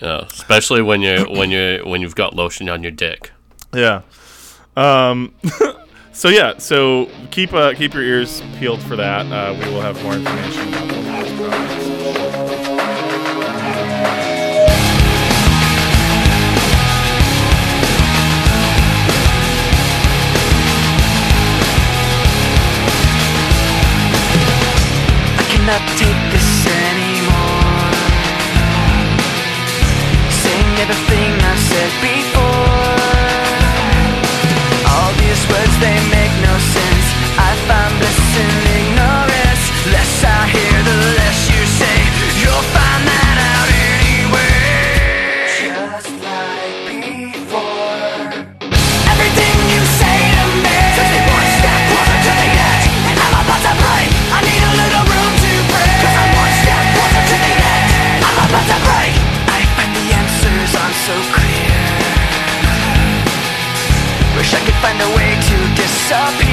[0.00, 3.32] Yeah, especially when you when you when you've got lotion on your dick.
[3.74, 4.02] Yeah.
[4.76, 5.34] Um.
[6.12, 6.58] so yeah.
[6.58, 9.26] So keep uh, keep your ears peeled for that.
[9.26, 11.85] Uh, we will have more information
[25.66, 27.90] cannot take this anymore.
[30.30, 32.94] Saying everything I've said before.
[34.94, 36.25] All these words they make
[65.14, 66.45] way to disappear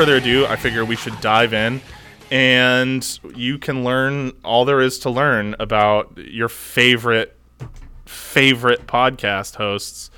[0.00, 1.82] further ado, I figure we should dive in,
[2.30, 7.36] and you can learn all there is to learn about your favorite
[8.06, 10.10] favorite podcast hosts,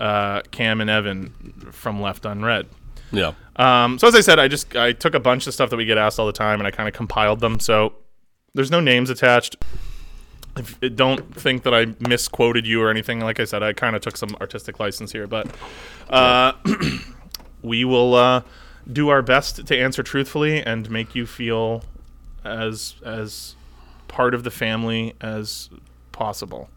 [0.00, 2.66] uh, Cam and Evan from Left Unread.
[3.12, 3.34] Yeah.
[3.56, 5.84] Um, so as I said, I just I took a bunch of stuff that we
[5.84, 7.60] get asked all the time, and I kind of compiled them.
[7.60, 7.92] So
[8.54, 9.56] there's no names attached.
[10.56, 13.20] If, don't think that I misquoted you or anything.
[13.20, 15.54] Like I said, I kind of took some artistic license here, but
[16.08, 16.54] uh,
[17.62, 18.40] we will uh,
[18.90, 21.82] do our best to answer truthfully and make you feel
[22.44, 23.54] as as
[24.08, 25.70] part of the family as
[26.12, 26.68] possible.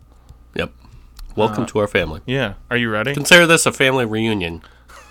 [0.56, 0.72] Yep.
[1.36, 2.22] Welcome to our family.
[2.26, 3.14] Yeah, are you ready?
[3.14, 4.62] Consider this a family reunion.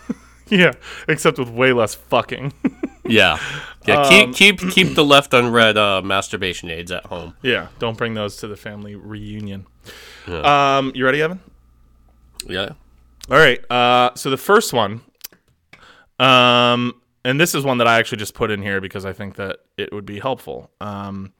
[0.49, 0.73] yeah,
[1.07, 2.53] except with way less fucking.
[3.09, 3.39] Yeah.
[3.87, 4.03] Yeah.
[4.03, 7.35] Um, keep keep keep the left unread uh, masturbation aids at home.
[7.41, 9.67] yeah, don't bring those to the family reunion.
[10.27, 11.41] Um, you ready, Evan?
[12.47, 12.73] Yeah.
[13.31, 13.61] All right.
[13.71, 15.01] Uh, so the first one,
[16.19, 19.37] um, and this is one that I actually just put in here because I think
[19.37, 20.71] that it would be helpful.
[20.81, 21.33] Um,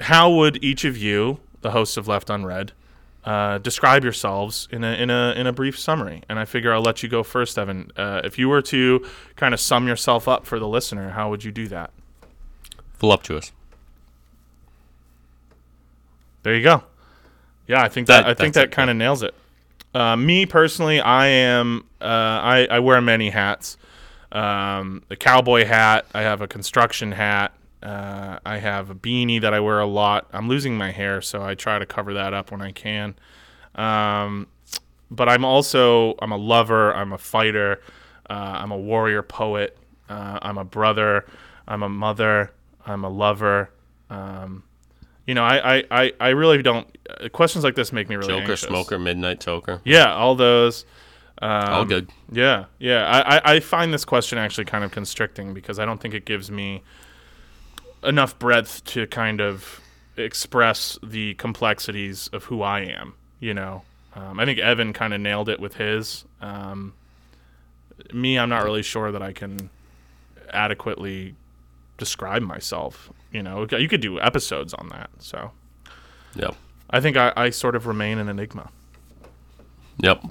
[0.00, 2.72] how would each of you, the hosts of Left Unread,
[3.24, 6.22] uh, describe yourselves in a in a in a brief summary?
[6.28, 7.90] And I figure I'll let you go first, Evan.
[7.96, 9.04] Uh, if you were to
[9.36, 11.90] kind of sum yourself up for the listener, how would you do that?
[12.98, 13.52] Voluptuous.
[16.42, 16.84] There you go.
[17.66, 19.34] Yeah, I think that, That- I think that kind of nails it.
[19.96, 23.78] Uh, me personally, I am uh, I, I wear many hats.
[24.30, 26.04] Um, a cowboy hat.
[26.12, 27.54] I have a construction hat.
[27.82, 30.28] Uh, I have a beanie that I wear a lot.
[30.34, 33.14] I'm losing my hair, so I try to cover that up when I can.
[33.74, 34.48] Um,
[35.10, 36.94] but I'm also I'm a lover.
[36.94, 37.80] I'm a fighter.
[38.28, 39.78] Uh, I'm a warrior poet.
[40.10, 41.24] Uh, I'm a brother.
[41.66, 42.52] I'm a mother.
[42.84, 43.70] I'm a lover.
[44.10, 44.62] Um,
[45.26, 46.86] you know, I, I, I, I really don't.
[47.08, 48.60] Uh, questions like this make me really Joker, anxious.
[48.62, 49.80] smoker, midnight toker.
[49.84, 50.84] Yeah, all those.
[51.42, 52.08] Um, All good.
[52.32, 53.06] Yeah, yeah.
[53.06, 56.24] I, I, I find this question actually kind of constricting because I don't think it
[56.24, 56.82] gives me
[58.02, 59.80] enough breadth to kind of
[60.16, 63.14] express the complexities of who I am.
[63.38, 63.82] You know,
[64.14, 66.24] um, I think Evan kind of nailed it with his.
[66.40, 66.94] Um,
[68.14, 69.68] me, I'm not really sure that I can
[70.50, 71.34] adequately
[71.98, 73.10] describe myself.
[73.36, 75.10] You know, you could do episodes on that.
[75.18, 75.50] So
[76.36, 76.56] Yep.
[76.88, 78.70] I think I, I sort of remain an enigma.
[79.98, 80.24] Yep.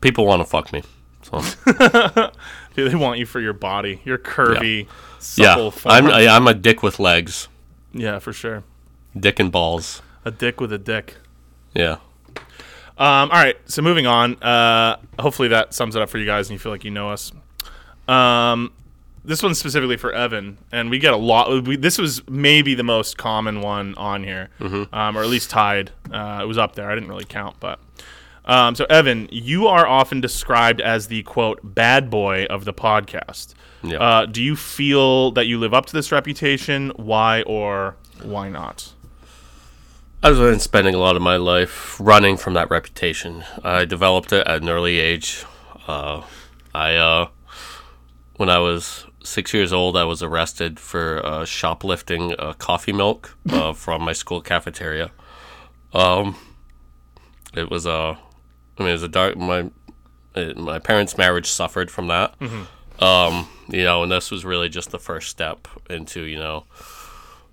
[0.00, 0.82] People want to fuck me.
[1.22, 1.40] So
[2.74, 4.88] They want you for your body, your curvy, yeah,
[5.20, 5.94] supple form.
[5.94, 7.46] I'm I, I'm a dick with legs,
[7.92, 8.64] yeah, for sure.
[9.16, 10.02] dick and balls.
[10.24, 11.16] A dick with a dick.
[11.74, 11.98] Yeah.
[12.96, 14.34] Um, all right, so moving on.
[14.42, 17.10] Uh, hopefully that sums it up for you guys, and you feel like you know
[17.10, 17.30] us.
[18.08, 18.72] Um,
[19.24, 21.64] this one's specifically for Evan, and we get a lot.
[21.66, 24.48] We, this was maybe the most common one on here,
[24.92, 25.90] um, or at least tied.
[26.10, 26.90] Uh, it was up there.
[26.90, 27.78] I didn't really count, but
[28.44, 33.54] um, so Evan, you are often described as the quote bad boy of the podcast.
[33.82, 33.98] Yeah.
[33.98, 36.90] Uh, do you feel that you live up to this reputation?
[36.96, 38.92] Why or why not?
[40.22, 43.44] I've been spending a lot of my life running from that reputation.
[43.62, 45.44] I developed it at an early age.
[45.86, 46.22] Uh,
[46.74, 47.28] I, uh,
[48.36, 53.36] when I was six years old, I was arrested for uh, shoplifting uh, coffee milk
[53.50, 55.10] uh, from my school cafeteria.
[55.92, 56.36] Um,
[57.54, 58.16] it was uh,
[58.78, 59.36] I mean, it was a dark.
[59.36, 59.70] My
[60.34, 62.34] it, my parents' marriage suffered from that.
[63.00, 66.64] Um, you know, and this was really just the first step into you know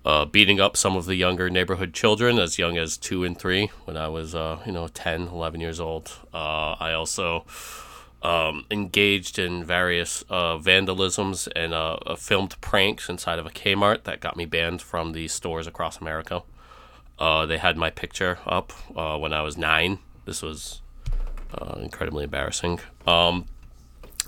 [0.06, 3.72] uh, beating up some of the younger neighborhood children as young as two and three
[3.86, 6.12] when I was, uh, you know, 10, 11 years old.
[6.32, 7.44] Uh, I also
[8.26, 14.18] um, engaged in various uh, vandalisms and uh, filmed pranks inside of a Kmart that
[14.18, 16.42] got me banned from the stores across America.
[17.20, 20.00] Uh, they had my picture up uh, when I was nine.
[20.24, 20.82] This was
[21.54, 22.80] uh, incredibly embarrassing.
[23.06, 23.46] Um,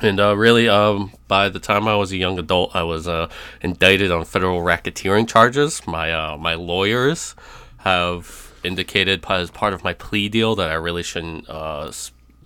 [0.00, 3.08] and really, um, by the time I was a young adult, I was
[3.60, 5.84] indicted on federal racketeering charges.
[5.88, 7.34] My my lawyers
[7.78, 11.90] have indicated as part of my plea deal that I really shouldn't uh,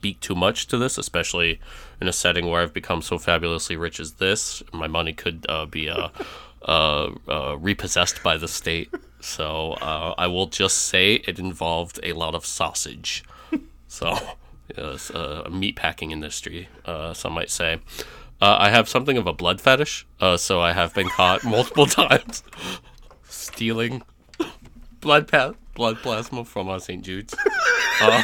[0.03, 1.61] speak too much to this, especially
[2.01, 4.61] in a setting where I've become so fabulously rich as this.
[4.73, 6.09] My money could uh, be uh,
[6.62, 8.93] uh, uh, repossessed by the state.
[9.21, 13.23] So uh, I will just say it involved a lot of sausage.
[13.87, 14.17] So,
[14.75, 17.79] yes, a meatpacking industry, uh, some might say.
[18.41, 20.07] I have something of a blood fetish,
[20.38, 22.43] so I have been caught multiple times
[23.29, 24.03] stealing
[25.03, 27.05] blood pa- blood plasma from St.
[27.05, 27.35] Jude's.
[28.01, 28.23] Uh,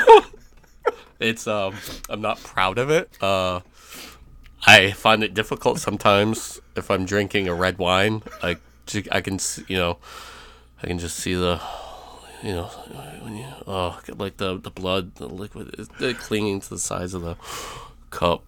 [1.21, 1.75] it's um,
[2.09, 3.11] I'm not proud of it.
[3.23, 3.61] Uh,
[4.67, 8.23] I find it difficult sometimes if I'm drinking a red wine.
[8.43, 8.57] I
[9.13, 9.99] I can you know,
[10.83, 11.61] I can just see the
[12.43, 12.67] you know,
[13.23, 17.37] when you oh, like the the blood, the liquid, clinging to the sides of the
[18.11, 18.45] cup.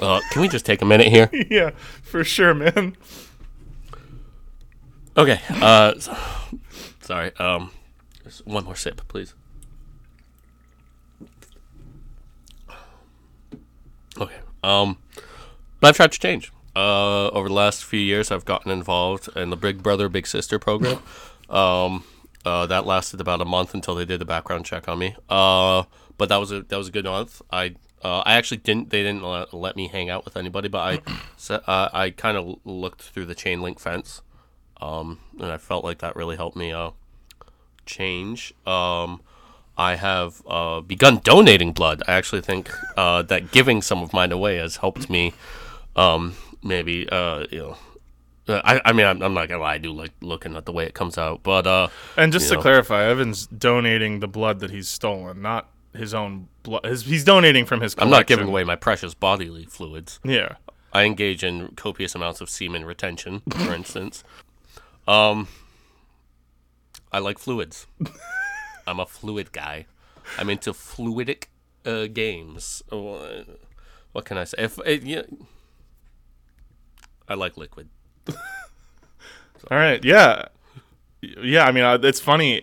[0.00, 1.28] Uh, can we just take a minute here?
[1.50, 1.70] yeah,
[2.02, 2.96] for sure, man.
[5.16, 5.40] Okay.
[5.50, 5.94] Uh,
[7.00, 7.34] sorry.
[7.36, 7.70] Um,
[8.24, 9.34] just one more sip, please.
[14.18, 14.36] Okay.
[14.64, 14.98] Um,
[15.80, 16.52] but I've tried to change.
[16.74, 20.58] Uh, over the last few years, I've gotten involved in the Big Brother Big Sister
[20.58, 21.00] program.
[21.50, 22.04] Um,
[22.46, 25.14] uh, that lasted about a month until they did the background check on me.
[25.28, 25.84] Uh,
[26.16, 27.42] but that was a that was a good month.
[27.50, 30.78] I uh, I actually didn't they didn't let, let me hang out with anybody, but
[30.78, 31.00] I
[31.36, 34.22] se- uh, I kind of looked through the chain link fence,
[34.80, 36.90] um, and I felt like that really helped me uh,
[37.86, 38.54] change.
[38.66, 39.20] Um,
[39.76, 42.02] I have uh, begun donating blood.
[42.06, 45.32] I actually think uh, that giving some of mine away has helped me.
[45.96, 47.76] Um, maybe uh, you know.
[48.48, 49.74] uh, I, I mean, I'm, I'm not gonna lie.
[49.74, 52.54] I do like looking at the way it comes out, but uh, And just to
[52.54, 52.62] know.
[52.62, 56.84] clarify, Evan's donating the blood that he's stolen, not his own blood.
[56.84, 57.94] His, he's donating from his.
[57.98, 60.20] I'm not giving away my precious bodily fluids.
[60.24, 60.54] Yeah.
[60.92, 64.22] I engage in copious amounts of semen retention, for instance.
[65.08, 65.48] Um,
[67.10, 67.86] I like fluids.
[68.86, 69.86] I'm a fluid guy.
[70.38, 71.44] I'm into fluidic
[71.84, 72.82] uh, games.
[72.90, 73.44] Oh, uh,
[74.12, 74.56] What can I say?
[74.58, 75.22] If it, yeah,
[77.28, 77.88] I like liquid.
[78.28, 78.36] All
[79.78, 80.02] right.
[80.04, 80.46] Yeah.
[81.20, 81.64] Yeah.
[81.64, 82.62] I mean, uh, it's funny.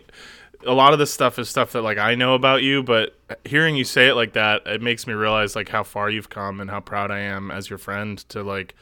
[0.65, 3.75] A lot of this stuff is stuff that like I know about you, but hearing
[3.75, 6.69] you say it like that, it makes me realize like how far you've come and
[6.69, 8.75] how proud I am as your friend to like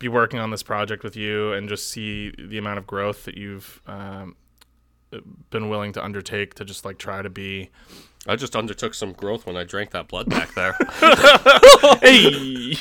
[0.00, 3.36] be working on this project with you and just see the amount of growth that
[3.36, 4.34] you've um,
[5.50, 7.70] been willing to undertake to just like try to be.
[8.26, 10.76] I just undertook some growth when I drank that blood back there.
[12.00, 12.76] Hey.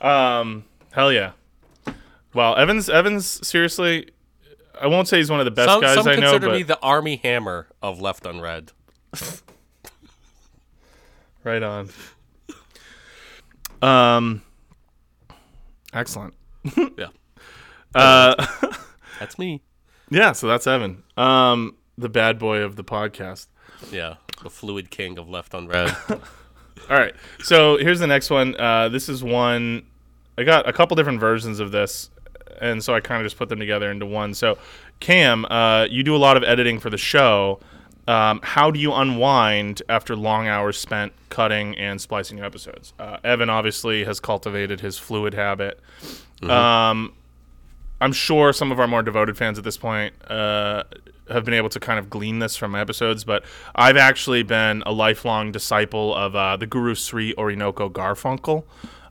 [0.00, 0.64] um.
[0.92, 1.32] Hell yeah.
[2.34, 2.88] Well, Evans.
[2.88, 3.46] Evans.
[3.46, 4.08] Seriously,
[4.80, 6.56] I won't say he's one of the best some guys some I know, consider but
[6.56, 8.72] me the Armie Hammer of Left Unread.
[11.44, 11.88] Right on.
[13.82, 14.42] Um.
[15.92, 16.34] Excellent.
[16.96, 17.08] Yeah,
[17.96, 18.46] Uh.
[19.18, 19.60] that's me.
[20.12, 20.32] Yeah.
[20.32, 21.02] So that's Evan.
[21.16, 21.76] Um.
[21.98, 23.46] The bad boy of the podcast.
[23.90, 25.94] Yeah, the fluid king of Left Unread.
[26.08, 26.18] All
[26.96, 27.14] right.
[27.40, 28.56] So here's the next one.
[28.58, 29.84] Uh, this is one.
[30.38, 32.10] I got a couple different versions of this,
[32.60, 34.32] and so I kind of just put them together into one.
[34.34, 34.56] So,
[35.00, 37.60] Cam, uh, you do a lot of editing for the show.
[38.08, 42.94] Um, how do you unwind after long hours spent cutting and splicing your episodes?
[42.98, 45.78] Uh, Evan obviously has cultivated his fluid habit.
[46.42, 47.12] Um,
[48.02, 50.82] I'm sure some of our more devoted fans at this point uh,
[51.28, 53.44] have been able to kind of glean this from episodes, but
[53.76, 58.64] I've actually been a lifelong disciple of uh, the Guru Sri Orinoco Garfunkel,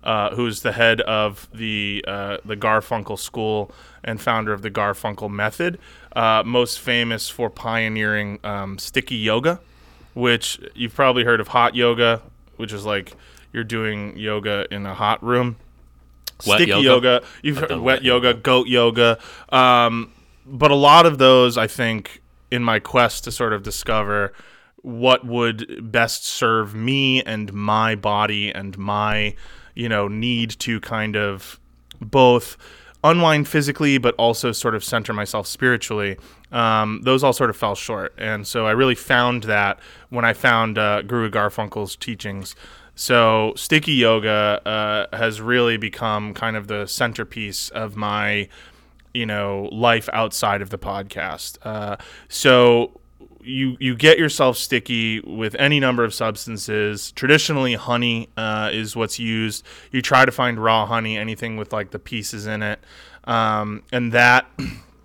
[0.04, 3.72] uh, who's the head of the uh, the Garfunkel School
[4.04, 5.80] and founder of the Garfunkel Method,
[6.18, 9.62] uh, most famous for pioneering um, sticky yoga,
[10.16, 12.22] which you've probably heard of hot yoga,
[12.58, 13.14] which is like
[13.54, 15.56] you're doing yoga in a hot room
[16.46, 16.84] Wet sticky yoga?
[16.84, 17.24] yoga.
[17.42, 18.40] You've heard wet wet yoga, yoga.
[18.40, 19.20] goat yoga.
[19.50, 20.12] Um,
[20.46, 24.34] but a lot of those, I think, in my quest to sort of discover
[24.78, 29.36] what would best serve me and my body and my,
[29.76, 31.60] you know, need to kind of
[32.02, 32.58] both
[33.04, 36.18] unwind physically but also sort of center myself spiritually
[36.52, 39.80] um, those all sort of fell short and so i really found that
[40.10, 42.56] when i found uh, guru garfunkel's teachings
[43.02, 48.48] so sticky yoga uh, has really become kind of the centerpiece of my
[49.12, 51.98] you know life outside of the podcast uh,
[52.30, 52.92] so
[53.44, 57.12] you you get yourself sticky with any number of substances.
[57.14, 59.66] Traditionally, honey uh, is what's used.
[59.92, 62.80] You try to find raw honey, anything with like the pieces in it,
[63.24, 64.46] um, and that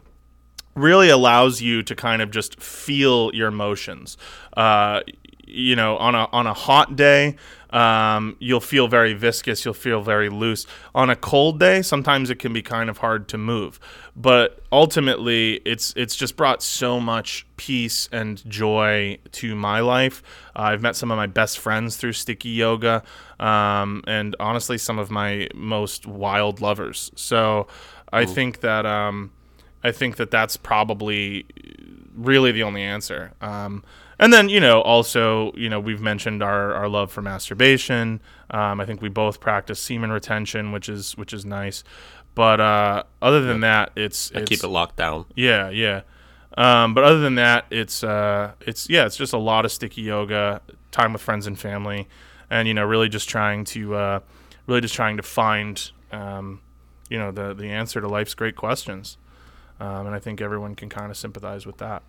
[0.74, 4.18] really allows you to kind of just feel your emotions.
[4.54, 5.00] Uh,
[5.46, 7.36] you know, on a on a hot day,
[7.70, 9.64] um, you'll feel very viscous.
[9.64, 10.66] You'll feel very loose.
[10.94, 13.80] On a cold day, sometimes it can be kind of hard to move.
[14.14, 20.22] But ultimately, it's it's just brought so much peace and joy to my life.
[20.54, 23.02] Uh, I've met some of my best friends through sticky yoga,
[23.40, 27.10] um, and honestly, some of my most wild lovers.
[27.14, 27.66] So,
[28.12, 28.86] I think that.
[28.86, 29.32] Um,
[29.84, 31.46] I think that that's probably
[32.16, 33.34] really the only answer.
[33.40, 33.84] Um,
[34.18, 38.20] and then, you know, also, you know, we've mentioned our, our love for masturbation.
[38.50, 41.84] Um, I think we both practice semen retention, which is which is nice.
[42.34, 45.24] But uh, other than that, it's, I it's keep it locked down.
[45.34, 46.02] yeah, yeah.
[46.56, 50.02] Um, but other than that, it's uh, it's yeah, it's just a lot of sticky
[50.02, 52.08] yoga, time with friends and family,
[52.50, 54.20] and you know, really just trying to uh,
[54.66, 56.60] really just trying to find um,
[57.10, 59.18] you know the the answer to life's great questions.
[59.78, 62.02] Um, and I think everyone can kind of sympathize with that.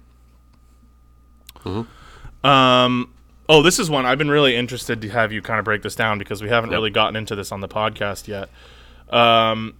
[2.44, 3.10] Um,
[3.50, 5.96] Oh, this is one I've been really interested to have you kind of break this
[5.96, 6.78] down because we haven't Yep.
[6.78, 8.50] really gotten into this on the podcast yet.
[9.10, 9.74] Um,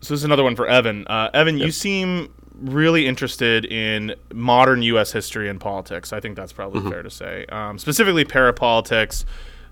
[0.00, 1.04] so this is another one for Evan.
[1.08, 5.10] Uh, Evan, you seem really interested in modern U.S.
[5.10, 6.12] history and politics.
[6.12, 7.44] I think that's probably fair to say.
[7.48, 9.24] Um, specifically, parapolitics,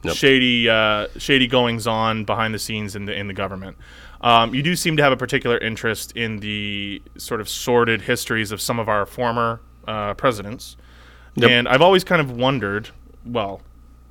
[0.03, 0.15] Yep.
[0.17, 3.77] shady, uh, shady goings on behind the scenes in the in the government.
[4.23, 8.51] Um, you do seem to have a particular interest in the sort of sordid histories
[8.51, 10.77] of some of our former uh, presidents.
[11.37, 11.51] Yep.
[11.51, 12.91] And I've always kind of wondered,
[13.25, 13.61] well,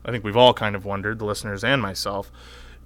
[0.06, 2.32] I think we've all kind of wondered, the listeners and myself,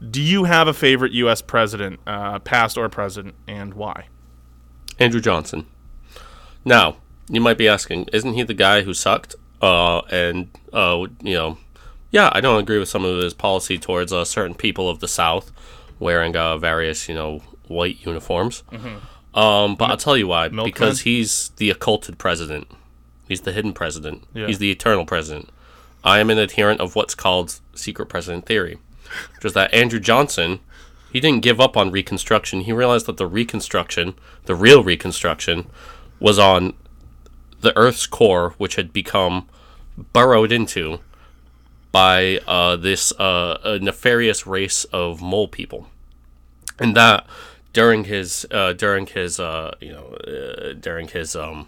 [0.09, 1.41] do you have a favorite U.S.
[1.41, 4.07] president, uh, past or present, and why?
[4.97, 5.65] Andrew Johnson.
[6.63, 6.97] Now,
[7.29, 9.35] you might be asking, isn't he the guy who sucked?
[9.61, 11.57] Uh, and, uh, you know,
[12.11, 15.07] yeah, I don't agree with some of his policy towards uh, certain people of the
[15.07, 15.51] South
[15.99, 18.63] wearing uh, various, you know, white uniforms.
[19.33, 20.47] Um, but I'll tell you why.
[20.47, 20.65] Milkman?
[20.65, 22.67] Because he's the occulted president.
[23.29, 24.23] He's the hidden president.
[24.33, 24.47] Yeah.
[24.47, 25.49] He's the eternal president.
[26.03, 28.79] I am an adherent of what's called secret president theory,
[29.35, 30.59] which is that Andrew Johnson,
[31.13, 32.61] he didn't give up on Reconstruction.
[32.61, 34.15] He realized that the Reconstruction,
[34.45, 35.67] the real Reconstruction,
[36.19, 36.73] was on
[37.61, 39.47] the Earth's core, which had become
[40.11, 40.99] burrowed into
[41.91, 45.87] by uh, this uh, a nefarious race of mole people,
[46.79, 47.27] and that
[47.73, 51.67] during his uh, during his uh, you know uh, during his um,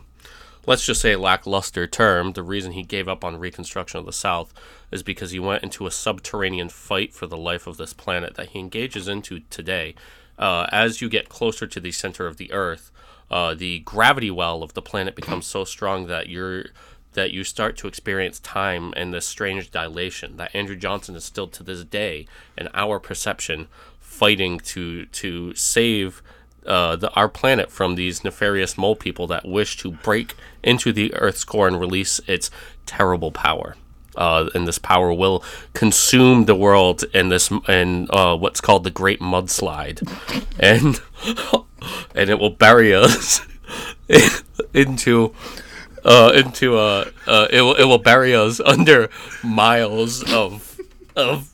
[0.66, 4.54] let's just say lackluster term, the reason he gave up on reconstruction of the South
[4.92, 8.50] is because he went into a subterranean fight for the life of this planet that
[8.50, 9.96] he engages into today.
[10.38, 12.92] Uh, as you get closer to the center of the Earth,
[13.30, 16.66] uh, the gravity well of the planet becomes so strong that you're
[17.14, 20.38] that you start to experience time and this strange dilation.
[20.38, 22.26] That Andrew Johnson is still to this day,
[22.58, 23.68] in our perception,
[24.00, 26.22] fighting to to save
[26.66, 31.14] uh, the, our planet from these nefarious mole people that wish to break into the
[31.16, 32.52] Earth's core and release its
[32.86, 33.76] terrible power.
[34.16, 35.44] Uh, and this power will
[35.74, 40.02] consume the world in this in uh, what's called the Great Mudslide,
[40.60, 41.00] and
[42.16, 43.40] and it will bury us
[44.74, 45.34] into
[46.04, 49.10] uh, into uh, uh, it will it will bury us under
[49.44, 50.78] miles of
[51.16, 51.51] of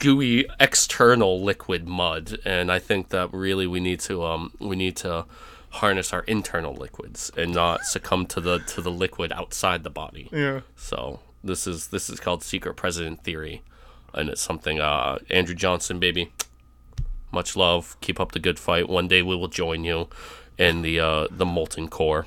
[0.00, 4.96] gooey external liquid mud, and I think that really we need to um we need
[4.98, 5.26] to
[5.70, 10.28] harness our internal liquids and not succumb to the to the liquid outside the body.
[10.32, 10.60] Yeah.
[10.76, 13.62] So this is this is called secret president theory,
[14.14, 16.32] and it's something uh Andrew Johnson baby.
[17.30, 17.96] Much love.
[18.00, 18.88] Keep up the good fight.
[18.88, 20.08] One day we will join you
[20.56, 22.26] in the uh the molten core.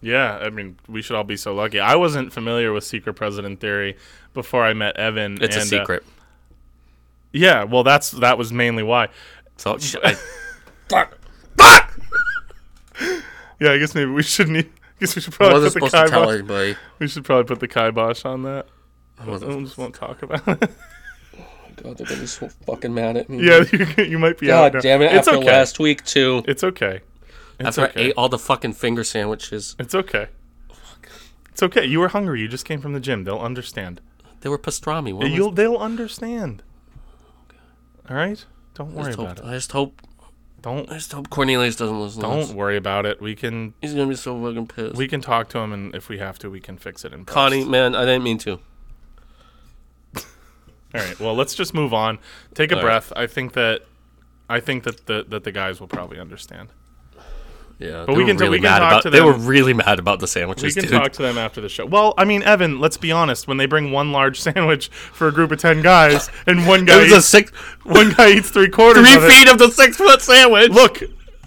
[0.00, 1.80] Yeah, I mean, we should all be so lucky.
[1.80, 3.96] I wasn't familiar with secret president theory
[4.32, 5.42] before I met Evan.
[5.42, 6.04] It's a and, uh, secret.
[7.32, 9.08] Yeah, well, that's that was mainly why.
[9.56, 10.16] so sh- I,
[13.60, 14.56] Yeah, I guess maybe we shouldn't.
[14.58, 14.68] I
[15.00, 16.38] guess we should I probably wasn't put the supposed to tell kibosh.
[16.38, 16.76] anybody.
[17.00, 18.66] We should probably put the kibosh on that.
[19.18, 20.70] I wasn't just won't talk about it.
[21.82, 23.44] God, they're gonna be so fucking mad at me.
[23.44, 24.82] yeah, you, you might be God out.
[24.82, 25.12] damn it!
[25.12, 25.46] It's after okay.
[25.46, 27.00] last week too, It's okay.
[27.60, 30.28] It's after I ate all the fucking finger sandwiches, It's okay.
[31.50, 31.84] It's okay.
[31.84, 32.40] You were hungry.
[32.40, 33.24] You just came from the gym.
[33.24, 34.00] They'll understand.
[34.40, 35.12] they were pastrami.
[35.12, 35.50] What You'll.
[35.50, 36.62] They'll understand.
[38.10, 38.44] All right.
[38.74, 39.44] Don't worry hope, about it.
[39.44, 40.00] I just hope,
[40.62, 40.90] Don't.
[40.90, 42.22] I just hope Cornelius doesn't listen.
[42.22, 42.52] Don't this.
[42.52, 43.20] worry about it.
[43.20, 43.74] We can.
[43.80, 44.96] He's gonna be so fucking pissed.
[44.96, 47.24] We can talk to him, and if we have to, we can fix it in
[47.24, 47.34] post.
[47.34, 48.52] Connie, man, I didn't mean to.
[50.14, 50.22] All
[50.94, 51.18] right.
[51.20, 52.18] Well, let's just move on.
[52.54, 52.86] Take a All right.
[52.86, 53.12] breath.
[53.16, 53.82] I think that.
[54.48, 56.70] I think that the that the guys will probably understand.
[57.78, 59.02] Yeah, But they we were can really we can mad talk about.
[59.04, 60.64] to They were really mad about the sandwiches.
[60.64, 61.00] We can dude.
[61.00, 61.86] talk to them after the show.
[61.86, 63.46] Well, I mean, Evan, let's be honest.
[63.46, 67.02] When they bring one large sandwich for a group of ten guys, and one guy
[67.02, 67.52] It eats, six,
[67.84, 70.72] one guy eats three quarters, three of it, feet of the six foot sandwich.
[70.72, 71.02] Look,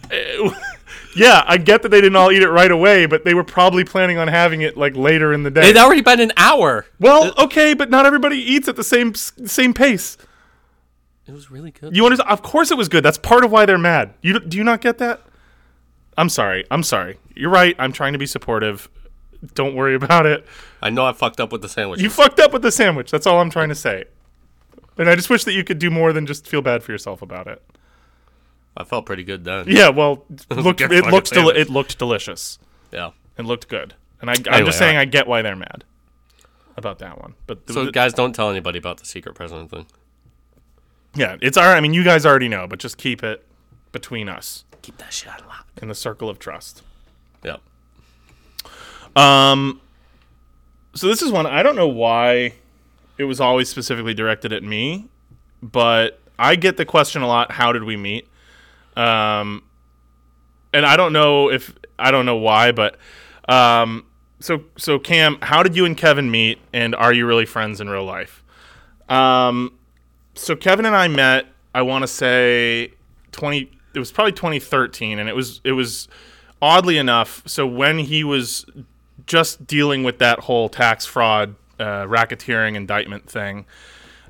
[1.15, 3.83] yeah, I get that they didn't all eat it right away, but they were probably
[3.83, 5.63] planning on having it like later in the day.
[5.69, 6.85] It'd already been an hour.
[6.99, 10.17] well, okay, but not everybody eats at the same same pace.
[11.27, 11.95] It was really good.
[11.95, 12.29] You understand?
[12.29, 13.03] Of course, it was good.
[13.03, 14.13] That's part of why they're mad.
[14.21, 15.21] You do you not get that?
[16.17, 16.65] I'm sorry.
[16.71, 17.17] I'm sorry.
[17.35, 17.75] You're right.
[17.79, 18.89] I'm trying to be supportive.
[19.55, 20.45] Don't worry about it.
[20.81, 22.01] I know I fucked up with the sandwich.
[22.01, 23.09] You fucked up with the sandwich.
[23.11, 24.05] That's all I'm trying to say.
[24.97, 27.21] And I just wish that you could do more than just feel bad for yourself
[27.21, 27.61] about it.
[28.77, 29.65] I felt pretty good then.
[29.67, 32.59] Yeah, well, it looked, it looked deli- it looked delicious.
[32.91, 33.11] Yeah.
[33.37, 33.95] It looked good.
[34.21, 35.07] And I, I'm Anyway, just saying alright.
[35.07, 35.83] I get why they're mad
[36.77, 37.33] about that one.
[37.47, 39.87] But the, So, the- guys, don't tell anybody about the secret president thing.
[41.15, 41.77] yeah, it's all right.
[41.77, 43.45] I mean, you guys already know, but just keep it
[43.91, 45.67] between us Keep that shit out of lock.
[45.81, 46.81] in the circle of trust.
[47.43, 47.57] Yeah.
[49.15, 49.81] Um,
[50.93, 52.53] so this is one I don't know why
[53.17, 55.07] it was always specifically directed at me,
[55.61, 57.51] but I get the question a lot.
[57.51, 58.27] How did we meet?
[58.95, 59.63] Um,
[60.73, 62.97] and I don't know if I don't know why, but
[63.47, 64.05] um,
[64.39, 67.89] so so Cam, how did you and Kevin meet, and are you really friends in
[67.89, 68.43] real life?
[69.09, 69.77] Um,
[70.33, 71.45] so Kevin and I met.
[71.75, 72.93] I want to say
[73.31, 73.71] twenty.
[73.93, 76.07] It was probably 2013, and it was it was
[76.61, 77.43] oddly enough.
[77.45, 78.65] So when he was
[79.25, 83.65] just dealing with that whole tax fraud, uh, racketeering indictment thing,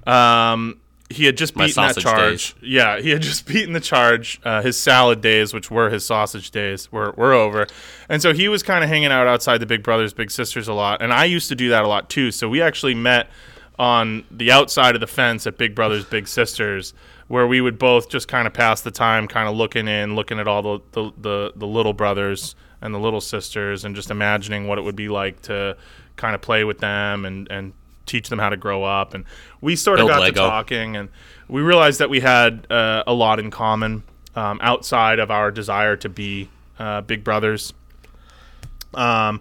[0.08, 0.80] um,
[1.12, 2.56] he had just beaten that charge.
[2.62, 4.40] Yeah, he had just beaten the charge.
[4.44, 7.68] Uh, his salad days, which were his sausage days, were, were over.
[8.10, 10.74] And so he was kind of hanging out outside the Big Brothers, Big Sisters a
[10.74, 11.02] lot.
[11.02, 12.32] And I used to do that a lot too.
[12.32, 13.30] So we actually met
[13.78, 16.94] on the outside of the fence at Big Brothers, Big Sisters,
[17.32, 20.38] where we would both just kind of pass the time, kind of looking in, looking
[20.38, 24.68] at all the, the, the, the little brothers and the little sisters, and just imagining
[24.68, 25.78] what it would be like to
[26.18, 27.72] kind of play with them and, and
[28.06, 29.14] teach them how to grow up.
[29.14, 29.24] And
[29.62, 30.44] we sort of Build got Lego.
[30.44, 31.08] to talking, and
[31.48, 34.04] we realized that we had uh, a lot in common
[34.36, 37.72] um, outside of our desire to be uh, big brothers.
[38.94, 39.40] Um,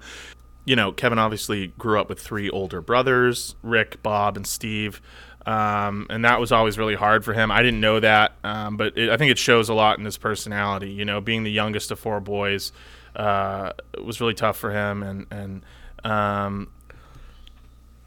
[0.64, 5.02] you know, Kevin obviously grew up with three older brothers Rick, Bob, and Steve.
[5.50, 7.50] Um, and that was always really hard for him.
[7.50, 10.16] I didn't know that, um, but it, I think it shows a lot in his
[10.16, 10.90] personality.
[10.90, 12.70] You know, being the youngest of four boys
[13.16, 15.64] uh, was really tough for him, and and
[16.04, 16.70] um,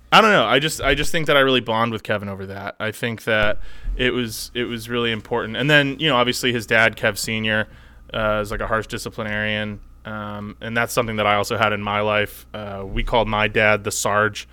[0.10, 0.46] I don't know.
[0.46, 2.78] I just I just think that I really bond with Kevin over that.
[2.80, 3.60] I think that
[3.98, 5.58] it was it was really important.
[5.58, 7.68] And then you know, obviously his dad, Kev Senior,
[8.14, 11.82] uh, is like a harsh disciplinarian, um, and that's something that I also had in
[11.82, 12.46] my life.
[12.54, 14.48] Uh, we called my dad the Sarge.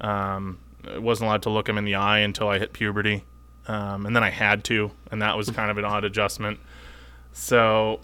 [0.00, 0.58] Um,
[0.96, 3.24] wasn't allowed to look him in the eye until I hit puberty,
[3.66, 6.58] um, and then I had to, and that was kind of an odd adjustment.
[7.32, 8.00] So,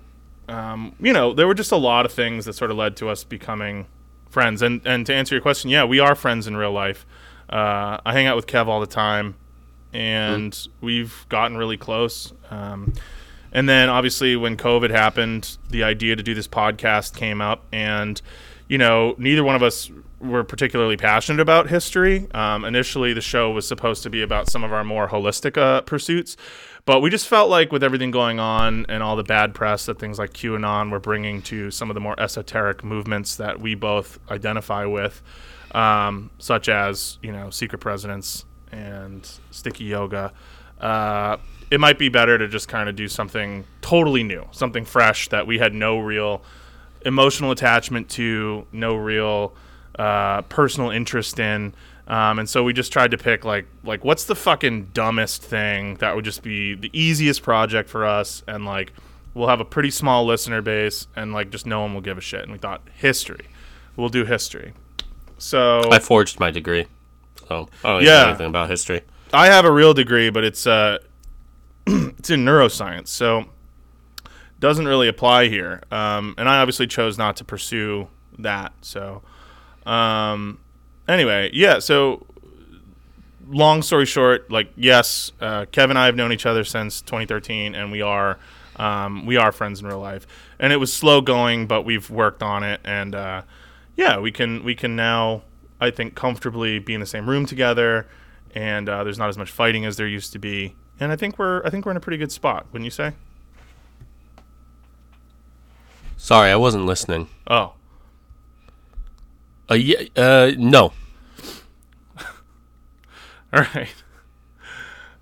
[0.48, 3.08] um, you know, there were just a lot of things that sort of led to
[3.08, 3.86] us becoming
[4.30, 4.62] friends.
[4.62, 7.06] And and to answer your question, yeah, we are friends in real life.
[7.48, 9.34] Uh, I hang out with Kev all the time,
[9.92, 12.32] and we've gotten really close.
[12.50, 12.92] Um,
[13.52, 18.20] and then obviously when COVID happened, the idea to do this podcast came up, and
[18.68, 19.90] you know, neither one of us
[20.20, 22.26] were particularly passionate about history.
[22.32, 25.82] Um, initially, the show was supposed to be about some of our more holistic uh,
[25.82, 26.36] pursuits,
[26.84, 29.98] but we just felt like with everything going on and all the bad press that
[29.98, 34.18] things like QAnon were bringing to some of the more esoteric movements that we both
[34.30, 35.22] identify with,
[35.72, 40.32] um, such as you know secret presidents and sticky yoga.
[40.80, 41.36] Uh,
[41.70, 45.46] it might be better to just kind of do something totally new, something fresh that
[45.46, 46.42] we had no real
[47.04, 49.54] emotional attachment to, no real
[49.98, 51.74] uh, personal interest in.
[52.06, 55.96] Um, and so we just tried to pick like like what's the fucking dumbest thing
[55.96, 58.92] that would just be the easiest project for us and like
[59.34, 62.20] we'll have a pretty small listener base and like just no one will give a
[62.22, 63.46] shit and we thought history
[63.96, 64.72] we'll do history
[65.36, 66.86] so I forged my degree,
[67.46, 68.22] so I don't Yeah.
[68.22, 69.02] know anything about history.
[69.32, 70.98] I have a real degree, but it's uh,
[71.86, 73.44] it's in neuroscience, so
[74.60, 75.82] doesn't really apply here.
[75.90, 78.72] Um, and I obviously chose not to pursue that.
[78.80, 79.22] So,
[79.88, 80.58] um,
[81.08, 81.78] anyway, yeah.
[81.78, 82.26] So,
[83.48, 87.74] long story short, like yes, uh, Kevin and I have known each other since 2013,
[87.74, 88.38] and we are
[88.76, 90.26] um, we are friends in real life.
[90.58, 93.42] And it was slow going, but we've worked on it, and uh,
[93.96, 95.42] yeah, we can we can now
[95.80, 98.06] I think comfortably be in the same room together,
[98.54, 100.76] and uh, there's not as much fighting as there used to be.
[101.00, 103.12] And I think we're I think we're in a pretty good spot, wouldn't you say?
[106.16, 107.28] Sorry, I wasn't listening.
[107.46, 107.74] Oh,
[109.70, 110.92] Uh, yeah, uh, no.
[113.52, 113.94] all right.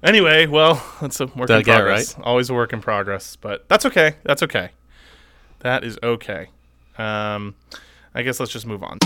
[0.02, 2.16] Anyway, well, that's a work Did in progress.
[2.22, 4.14] Always a work in progress, but that's okay.
[4.22, 4.70] That's okay.
[5.60, 6.50] That is okay.
[6.96, 7.56] Um,
[8.14, 8.98] I guess let's just move on.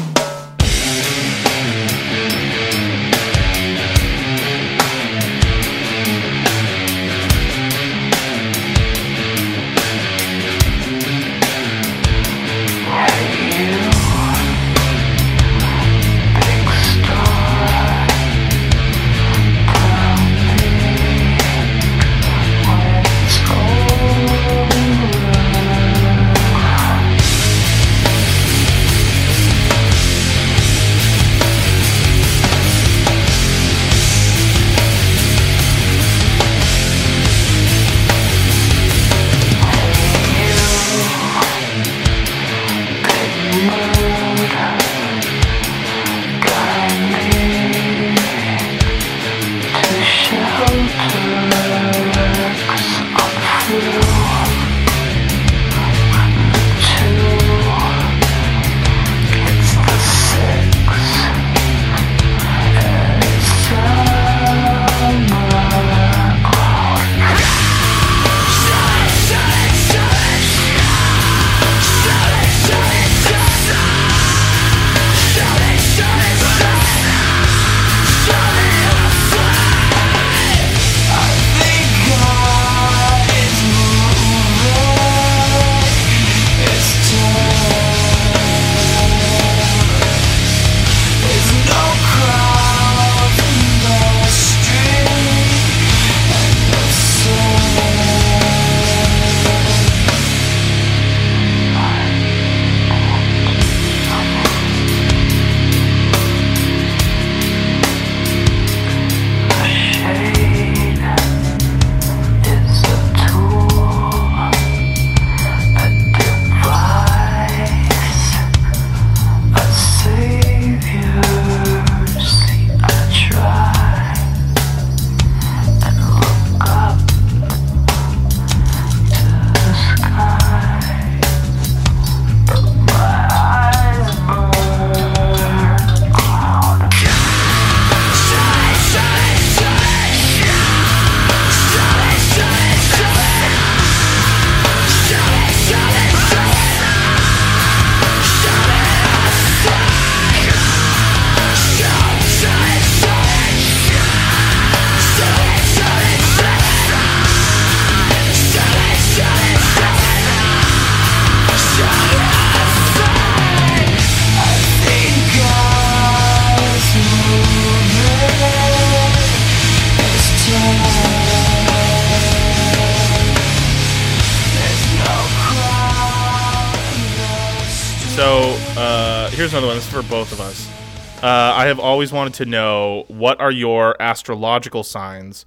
[181.71, 185.47] Have always wanted to know what are your astrological signs,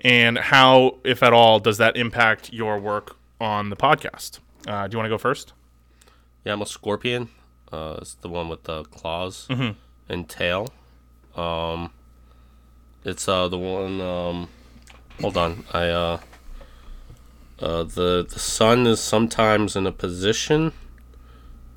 [0.00, 4.38] and how, if at all, does that impact your work on the podcast?
[4.68, 5.52] Uh, do you want to go first?
[6.44, 7.28] Yeah, I'm a scorpion.
[7.72, 9.78] Uh, it's the one with the claws Mm-hmm.
[10.12, 10.68] and tail.
[11.36, 11.90] Um,
[13.04, 14.00] it's uh the one.
[14.00, 14.48] Um,
[15.20, 16.18] hold on, I uh.
[17.60, 20.72] Uh, the the sun is sometimes in a position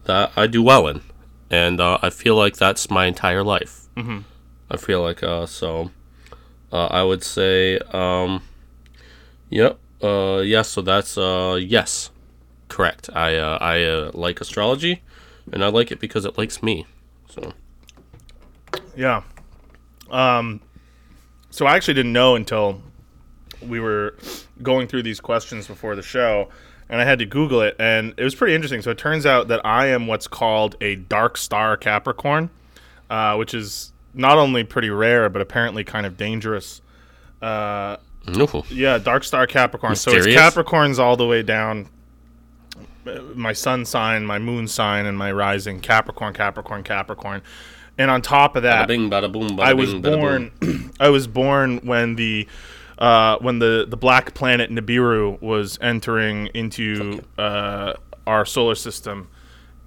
[0.06, 1.02] that I do well in,
[1.50, 3.83] and uh, I feel like that's my entire life.
[3.96, 4.20] Mm-hmm.
[4.70, 5.92] I feel like uh, so.
[6.72, 8.42] Uh, I would say, um,
[9.52, 10.70] yep, uh, yes.
[10.70, 12.10] So that's uh, yes,
[12.68, 13.12] correct.
[13.14, 15.04] I uh, I uh, like astrology,
[15.52, 16.88] and I like it because it likes me.
[17.30, 17.54] So
[18.96, 19.22] Yeah.
[20.10, 20.62] Um,
[21.52, 22.82] so I actually didn't know until
[23.62, 24.16] we were
[24.64, 26.50] going through these questions before the show,
[26.90, 28.82] and I had to Google it, and it was pretty interesting.
[28.82, 32.50] So it turns out that I am what's called a dark star Capricorn,
[33.14, 36.82] uh, which is not only pretty rare, but apparently kind of dangerous.
[37.44, 37.98] Uh,
[38.36, 38.64] Ooh.
[38.70, 39.96] yeah, dark star Capricorn.
[39.96, 41.90] So it's Capricorns all the way down.
[43.36, 47.44] My sun sign, my moon sign, and my rising Capricorn, Capricorn, Capricorn.
[48.00, 50.94] And on top of that, Bada bing, bada boom, bada I was bing, born.
[51.00, 52.48] I was born when the
[52.98, 57.94] uh, when the the black planet Nibiru was entering into uh,
[58.26, 59.30] our solar system,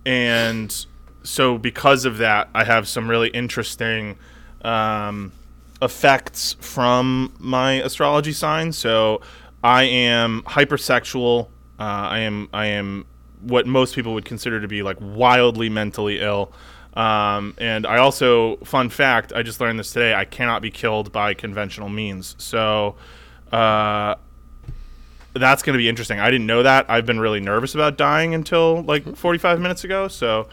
[0.04, 0.86] and
[1.26, 4.16] so because of that, I have some really interesting
[4.62, 5.32] um,
[5.82, 8.72] effects from my astrology sign.
[8.72, 9.20] So
[9.62, 11.48] I am hypersexual.
[11.78, 13.06] Uh, I am I am
[13.40, 16.52] what most people would consider to be like wildly mentally ill.
[16.94, 20.14] Um, and I also, fun fact, I just learned this today.
[20.14, 22.34] I cannot be killed by conventional means.
[22.38, 22.96] So
[23.52, 24.14] uh,
[25.34, 26.20] that's going to be interesting.
[26.20, 26.86] I didn't know that.
[26.88, 30.08] I've been really nervous about dying until like 45 minutes ago.
[30.08, 30.48] So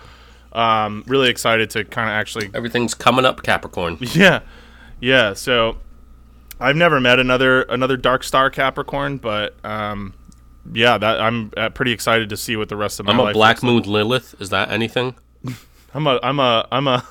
[0.54, 3.98] um, really excited to kind of actually Everything's coming up, Capricorn.
[4.02, 4.42] yeah,
[5.00, 5.34] yeah.
[5.34, 5.78] So
[6.60, 10.14] I've never met another another dark star Capricorn, but um,
[10.72, 13.34] yeah, that I'm uh, pretty excited to see what the rest of my I'm a
[13.34, 13.86] Black looks like.
[13.86, 14.36] Moon Lilith.
[14.40, 15.16] Is that anything?
[15.94, 17.06] I'm a I'm a I'm a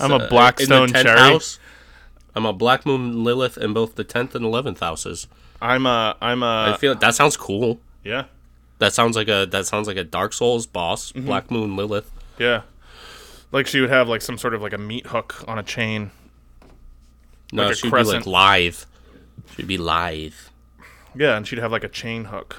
[0.00, 1.18] I'm a uh, Blackstone cherry.
[1.18, 1.58] House,
[2.34, 5.26] I'm a Black Moon Lilith in both the tenth and eleventh houses.
[5.60, 7.80] I'm a I'm I a feel that sounds cool.
[8.04, 8.26] yeah
[8.78, 11.12] That sounds like a that sounds like a Dark Souls boss.
[11.12, 11.26] Mm-hmm.
[11.26, 12.10] Black Moon Lilith.
[12.38, 12.62] Yeah.
[13.52, 16.10] Like she would have like some sort of like a meat hook on a chain.
[17.52, 18.24] No, Like she'd crescent.
[18.24, 18.78] be like lithe.
[19.54, 20.34] She'd be lithe.
[21.14, 22.56] Yeah, and she'd have like a chain hook.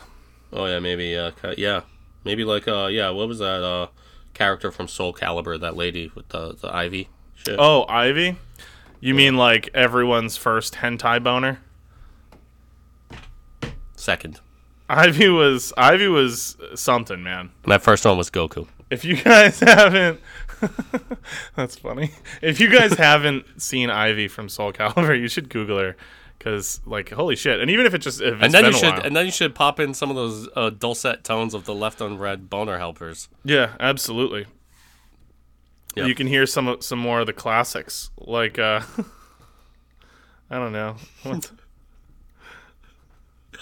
[0.53, 1.82] Oh yeah, maybe uh yeah.
[2.23, 3.88] Maybe like uh yeah, what was that uh
[4.34, 7.55] character from Soul Calibur, that lady with the the ivy shit.
[7.59, 8.38] Oh, Ivy.
[8.99, 11.59] You mean like everyone's first hentai boner?
[13.95, 14.39] Second.
[14.89, 17.51] Ivy was Ivy was something, man.
[17.65, 18.67] My first one was Goku.
[18.89, 20.19] If you guys haven't,
[21.55, 22.11] that's funny.
[22.41, 25.95] If you guys haven't seen Ivy from Soul Calibur, you should Google her,
[26.38, 27.59] because like holy shit.
[27.59, 29.01] And even if it just if it's And then you a should while.
[29.05, 31.99] and then you should pop in some of those uh, dulcet tones of the left
[32.01, 33.27] unread boner helpers.
[33.43, 34.45] yeah, absolutely.
[35.95, 36.07] Yep.
[36.07, 38.81] You can hear some some more of the classics, like uh,
[40.49, 40.95] I don't know.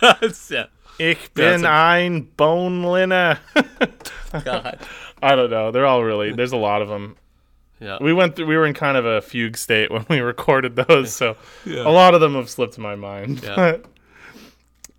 [0.01, 0.65] Yeah.
[0.99, 3.39] ich bin it's a- ein Boneliner.
[4.43, 4.80] God.
[5.26, 5.71] I don't know.
[5.71, 6.34] They're all really.
[6.34, 7.17] There's a lot of them.
[7.80, 7.97] Yeah.
[7.99, 8.45] We went through.
[8.45, 12.13] We were in kind of a fugue state when we recorded those, so a lot
[12.13, 13.43] of them have slipped my mind.
[13.43, 13.78] Yeah.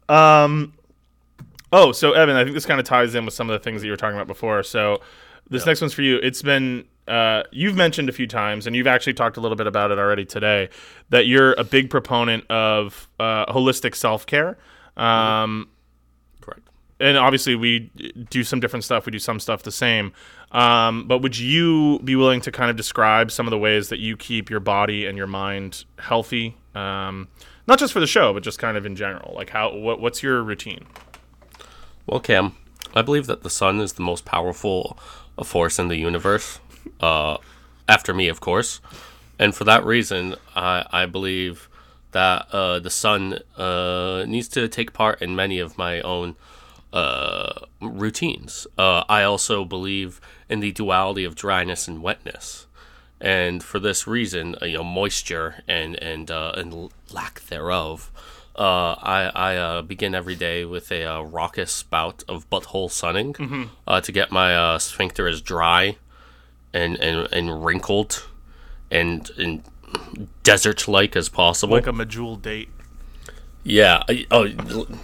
[0.08, 0.74] um.
[1.72, 3.80] Oh, so Evan, I think this kind of ties in with some of the things
[3.80, 4.62] that you were talking about before.
[4.62, 5.00] So
[5.50, 6.16] this next one's for you.
[6.16, 9.66] It's been uh, you've mentioned a few times, and you've actually talked a little bit
[9.66, 10.68] about it already today.
[11.10, 14.58] That you're a big proponent of uh, holistic self care.
[14.96, 15.75] Um, Correct.
[16.98, 17.90] And obviously we
[18.30, 19.06] do some different stuff.
[19.06, 20.12] We do some stuff the same.
[20.52, 23.98] Um, but would you be willing to kind of describe some of the ways that
[23.98, 26.56] you keep your body and your mind healthy?
[26.74, 27.28] Um,
[27.66, 29.34] not just for the show, but just kind of in general.
[29.34, 30.86] Like how what, what's your routine?
[32.06, 32.56] Well, Cam,
[32.94, 34.98] I believe that the sun is the most powerful
[35.44, 36.60] force in the universe,
[37.00, 37.36] uh,
[37.88, 38.80] after me, of course.
[39.38, 41.68] And for that reason, I, I believe
[42.12, 46.36] that uh, the sun uh, needs to take part in many of my own
[46.96, 48.66] uh, routines.
[48.78, 52.66] Uh, I also believe in the duality of dryness and wetness.
[53.20, 58.10] And for this reason, uh, you know, moisture and and uh, and lack thereof,
[58.56, 63.70] uh, I I uh, begin every day with a uh, raucous bout of butthole sunning
[63.86, 65.96] uh, to get my uh, sphincter as dry
[66.72, 68.26] and and, and wrinkled
[68.90, 69.62] and and
[70.42, 71.74] desert like as possible.
[71.74, 72.68] Like a medjool date.
[73.66, 74.02] Yeah.
[74.30, 74.48] Oh,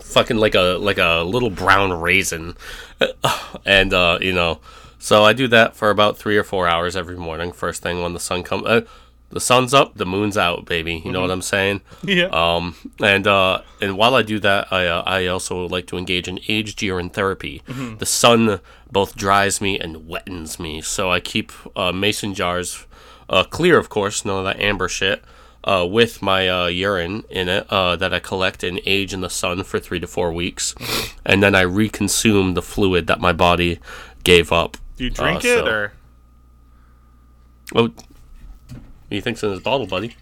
[0.00, 2.54] fucking like a like a little brown raisin,
[3.66, 4.60] and uh, you know,
[4.98, 7.50] So I do that for about three or four hours every morning.
[7.52, 8.82] First thing when the sun comes, uh,
[9.30, 11.02] the sun's up, the moon's out, baby.
[11.04, 11.80] You know what I'm saying?
[12.04, 12.26] Yeah.
[12.26, 16.28] Um, and uh, and while I do that, I uh, I also like to engage
[16.28, 17.62] in aged urine therapy.
[17.98, 18.60] The sun
[18.92, 22.86] both dries me and wettens me, so I keep uh, mason jars
[23.28, 25.24] uh, clear, of course, none of that amber shit.
[25.64, 29.30] Uh, with my uh, urine in it uh, that I collect and age in the
[29.30, 30.74] sun for three to four weeks,
[31.24, 33.78] and then I reconsume the fluid that my body
[34.24, 34.76] gave up.
[34.96, 35.92] Do you drink Uh, it or?
[37.76, 37.90] Oh,
[39.08, 40.16] he thinks in his bottle, buddy.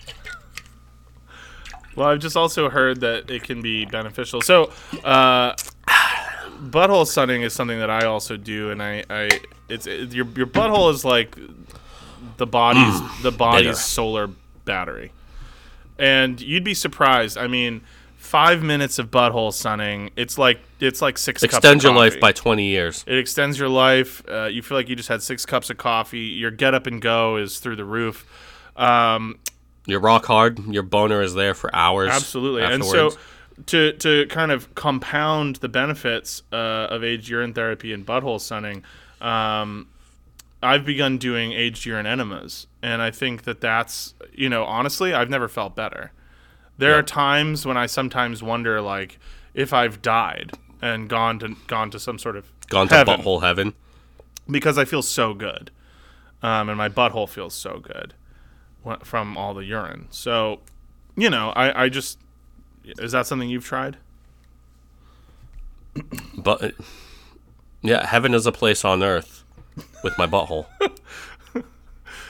[1.96, 4.42] Well, I've just also heard that it can be beneficial.
[4.42, 4.70] So,
[5.02, 5.54] uh,
[6.62, 9.28] butthole sunning is something that I also do, and I, I
[9.68, 11.36] it's it, your your butthole is like
[12.36, 13.74] the body's the body's bitter.
[13.76, 14.30] solar
[14.64, 15.12] battery,
[16.00, 17.38] and you'd be surprised.
[17.38, 17.82] I mean,
[18.16, 21.42] five minutes of butthole sunning, it's like it's like six.
[21.42, 23.04] cups of Extend your life by 20 years.
[23.06, 24.22] It extends your life.
[24.28, 26.18] Uh, you feel like you just had six cups of coffee.
[26.20, 28.26] Your get up and go is through the roof.
[28.76, 29.38] Um,
[29.86, 30.58] You're rock hard.
[30.66, 32.10] Your boner is there for hours.
[32.10, 32.62] Absolutely.
[32.62, 33.12] And so
[33.66, 36.56] to to kind of compound the benefits uh,
[36.90, 38.84] of aged urine therapy and butthole sunning,
[39.20, 39.88] um,
[40.62, 45.30] I've begun doing aged urine enemas, and I think that that's you know honestly I've
[45.30, 46.12] never felt better.
[46.78, 49.18] There are times when I sometimes wonder like
[49.52, 53.42] if I've died and gone to gone to some sort of gone to heaven butthole
[53.42, 53.74] heaven.
[54.48, 55.70] because I feel so good,
[56.42, 58.14] um, and my butthole feels so good
[59.04, 60.06] from all the urine.
[60.10, 60.60] So,
[61.16, 62.18] you know, I, I just
[62.84, 63.98] is that something you've tried?
[66.36, 66.74] But
[67.82, 69.44] yeah, heaven is a place on earth
[70.02, 70.66] with my butthole.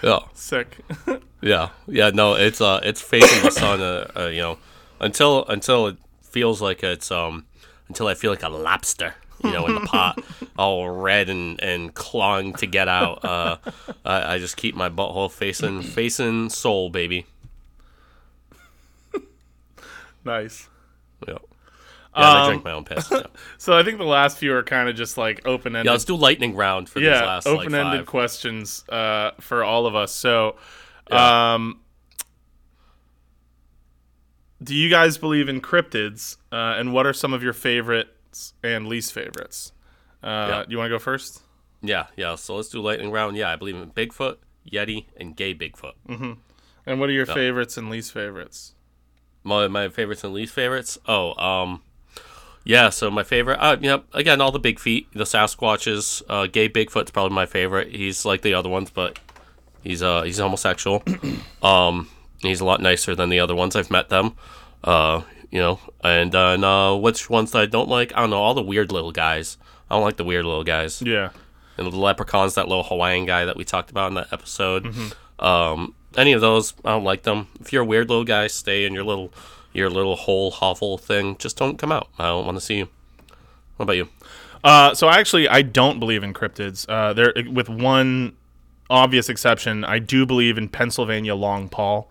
[0.03, 0.78] yeah, Sick.
[1.40, 2.11] yeah, yeah.
[2.11, 3.80] No, it's uh, it's facing the sun.
[3.80, 4.59] Uh, uh, you know,
[5.01, 7.46] until until it feels like it's um,
[7.88, 9.14] until I feel like a lobster.
[9.42, 10.22] You know, in the pot,
[10.59, 13.24] all red and, and clawing to get out.
[13.24, 13.57] Uh,
[14.05, 17.24] I, I just keep my butthole facing facing soul, baby.
[20.26, 20.68] nice.
[21.26, 21.38] Yeah.
[22.16, 23.08] Yeah, I Um, drink my own piss.
[23.11, 23.22] Yeah.
[23.58, 25.86] So I think the last few are kind of just like open ended.
[25.86, 28.06] yeah, let's do lightning round for these yeah, last open ended five.
[28.06, 30.12] questions uh, for all of us.
[30.12, 30.56] So,
[31.11, 31.54] Yeah.
[31.54, 31.80] um,
[34.62, 36.36] do you guys believe in cryptids?
[36.52, 39.72] Uh, and what are some of your favorites and least favorites?
[40.22, 40.64] Uh.
[40.68, 41.42] You want to go first?
[41.82, 42.34] Yeah, yeah.
[42.34, 43.36] So let's do lightning round.
[43.36, 44.36] Yeah, I believe in Bigfoot,
[44.70, 45.92] Yeti, and gay Bigfoot.
[46.86, 48.74] And what are your favorites and least favorites?
[49.44, 50.98] My my favorites and least favorites.
[51.06, 51.82] Oh, um,
[52.64, 52.90] yeah.
[52.90, 53.58] So my favorite.
[53.58, 54.00] Uh.
[54.12, 56.22] Again, all the big feet, the Sasquatches.
[56.28, 57.88] Uh, gay Bigfoot's probably my favorite.
[57.94, 59.18] He's like the other ones, but
[59.82, 61.02] he's uh he's homosexual.
[61.62, 62.08] um,
[62.40, 63.76] he's a lot nicer than the other ones.
[63.76, 64.34] I've met them.
[64.84, 68.12] Uh, you know, and then uh, which ones that I don't like?
[68.14, 68.40] I don't know.
[68.40, 69.58] All the weird little guys.
[69.90, 71.02] I don't like the weird little guys.
[71.02, 71.30] Yeah.
[71.76, 74.94] and the leprechauns, that little Hawaiian guy that we talked about in that episode.
[75.40, 77.48] Um, any of those, I don't like them.
[77.61, 79.32] If you're a weird little guy, stay in your little
[79.72, 81.36] your little hole hovel thing.
[81.38, 82.08] Just don't come out.
[82.18, 82.88] I don't want to see you.
[83.76, 84.08] What about you?
[84.62, 86.86] Uh, so actually, I don't believe in cryptids.
[86.88, 88.36] Uh, there, with one
[88.90, 92.10] obvious exception, I do believe in Pennsylvania Long Paul.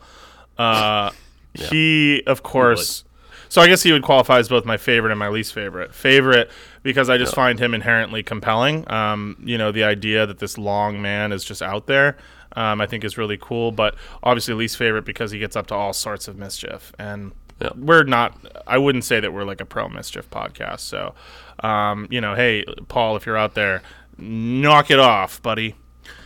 [0.57, 1.11] Uh,
[1.53, 3.03] He, of course.
[3.49, 5.93] So I guess he would qualify as both my favorite and my least favorite.
[5.93, 6.51] Favorite
[6.83, 8.89] because I just find him inherently compelling.
[8.91, 12.15] Um, you know, the idea that this long man is just out there,
[12.55, 13.71] um, I think is really cool.
[13.71, 17.31] But obviously, least favorite because he gets up to all sorts of mischief, and
[17.61, 17.69] Yeah.
[17.75, 18.37] we're not.
[18.67, 20.79] I wouldn't say that we're like a pro mischief podcast.
[20.79, 21.13] So,
[21.61, 23.81] um, you know, hey, Paul, if you're out there,
[24.17, 25.75] knock it off, buddy.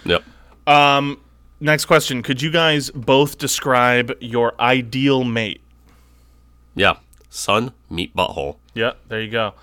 [0.05, 0.23] Yep.
[0.67, 1.19] Um,
[1.59, 5.61] next question: Could you guys both describe your ideal mate?
[6.75, 6.97] Yeah.
[7.29, 8.57] Sun, meat, butthole.
[8.75, 9.53] Yeah, there you go.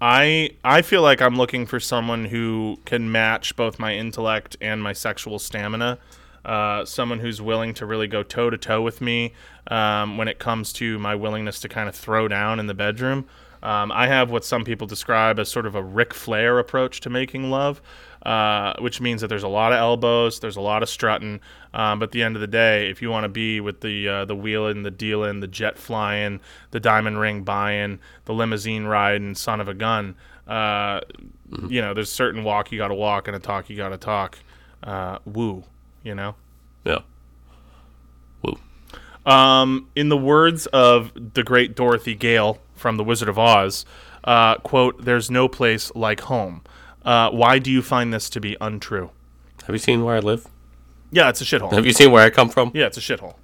[0.00, 4.82] I I feel like I'm looking for someone who can match both my intellect and
[4.82, 5.98] my sexual stamina.
[6.44, 9.32] Uh, someone who's willing to really go toe to toe with me
[9.68, 13.26] um, when it comes to my willingness to kind of throw down in the bedroom.
[13.62, 17.10] Um, I have what some people describe as sort of a Ric Flair approach to
[17.10, 17.82] making love,
[18.24, 21.40] uh, which means that there's a lot of elbows, there's a lot of strutting.
[21.74, 24.08] Um, but at the end of the day, if you want to be with the
[24.08, 29.34] uh, the wheeling, the dealing, the jet flying, the diamond ring buying, the limousine riding,
[29.34, 30.16] son of a gun,
[30.48, 31.00] uh,
[31.68, 33.98] you know, there's certain walk you got to walk and a talk you got to
[33.98, 34.38] talk.
[34.82, 35.64] Uh, woo,
[36.02, 36.34] you know.
[36.84, 37.00] Yeah.
[38.42, 38.58] Woo.
[39.26, 43.84] Um, in the words of the great Dorothy Gale from The Wizard of Oz,
[44.24, 46.62] uh, quote, "There's no place like home."
[47.04, 49.10] Uh, why do you find this to be untrue?
[49.66, 50.46] Have you seen where I live?
[51.10, 51.72] Yeah, it's a shithole.
[51.72, 52.70] Have you seen where I come from?
[52.74, 53.34] Yeah, it's a shithole.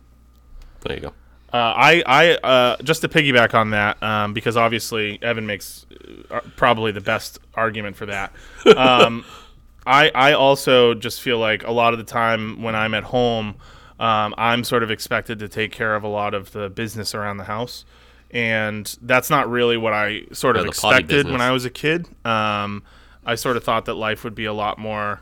[0.82, 1.12] There you go.
[1.52, 5.86] Uh, I, I, uh, just to piggyback on that, um, because obviously Evan makes
[6.30, 8.32] uh, probably the best argument for that.
[8.76, 9.24] Um,
[9.86, 13.56] I I also just feel like a lot of the time when I'm at home,
[14.00, 17.38] um, I'm sort of expected to take care of a lot of the business around
[17.38, 17.84] the house,
[18.30, 21.40] and that's not really what I sort of Yeah, expected when.
[21.40, 22.06] I was a kid.
[22.24, 22.82] Um,
[23.24, 25.20] I sort of thought that life would be a lot more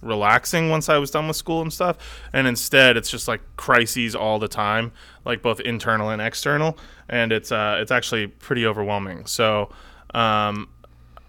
[0.00, 1.96] relaxing once I was done with school and stuff.
[2.32, 4.92] And instead, it's just like crises all the time,
[5.24, 6.76] like both internal and external,
[7.08, 9.26] and it's uh, it's actually pretty overwhelming.
[9.26, 9.70] So,
[10.14, 10.68] um,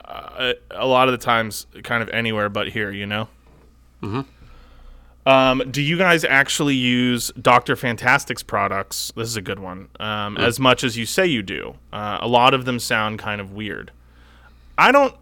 [0.05, 3.27] uh, a lot of the times, kind of anywhere but here, you know.
[5.25, 9.13] Um, do you guys actually use Doctor Fantastic's products?
[9.15, 9.87] This is a good one.
[9.99, 13.39] Um, As much as you say you do, uh, a lot of them sound kind
[13.39, 13.91] of weird.
[14.77, 15.15] I don't.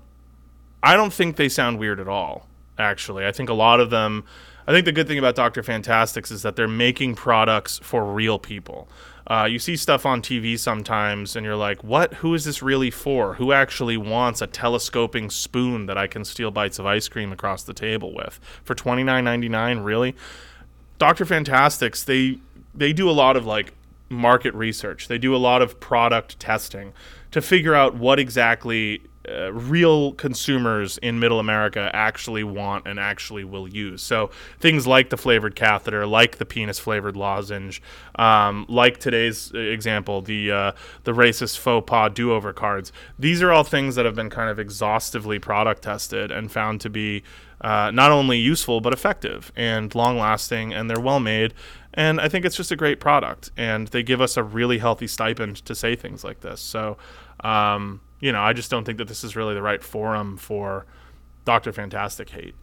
[0.82, 2.47] I don't think they sound weird at all.
[2.79, 4.23] Actually, I think a lot of them.
[4.65, 8.39] I think the good thing about Doctor Fantastics is that they're making products for real
[8.39, 8.88] people.
[9.32, 12.15] Uh, you see stuff on TV sometimes, and you're like, "What?
[12.15, 13.36] Who is this really for?
[13.36, 17.63] Who actually wants a telescoping spoon that I can steal bites of ice cream across
[17.63, 19.79] the table with for twenty nine ninety nine?
[19.79, 20.17] Really?"
[20.97, 22.39] Doctor Fantastics they
[22.75, 23.73] they do a lot of like
[24.09, 25.07] market research.
[25.07, 26.91] They do a lot of product testing
[27.32, 29.01] to figure out what exactly
[29.32, 34.01] uh, real consumers in Middle America actually want and actually will use.
[34.01, 34.29] So
[34.59, 37.82] things like the flavored catheter, like the penis flavored lozenge,
[38.15, 40.71] um, like today's example, the uh,
[41.03, 42.91] the racist faux pas do over cards.
[43.17, 46.89] These are all things that have been kind of exhaustively product tested and found to
[46.89, 47.23] be
[47.61, 51.53] uh, not only useful but effective and long lasting, and they're well made.
[51.93, 55.07] And I think it's just a great product, and they give us a really healthy
[55.07, 56.61] stipend to say things like this.
[56.61, 56.97] So,
[57.41, 60.86] um, you know, I just don't think that this is really the right forum for
[61.43, 62.55] Doctor Fantastic hate.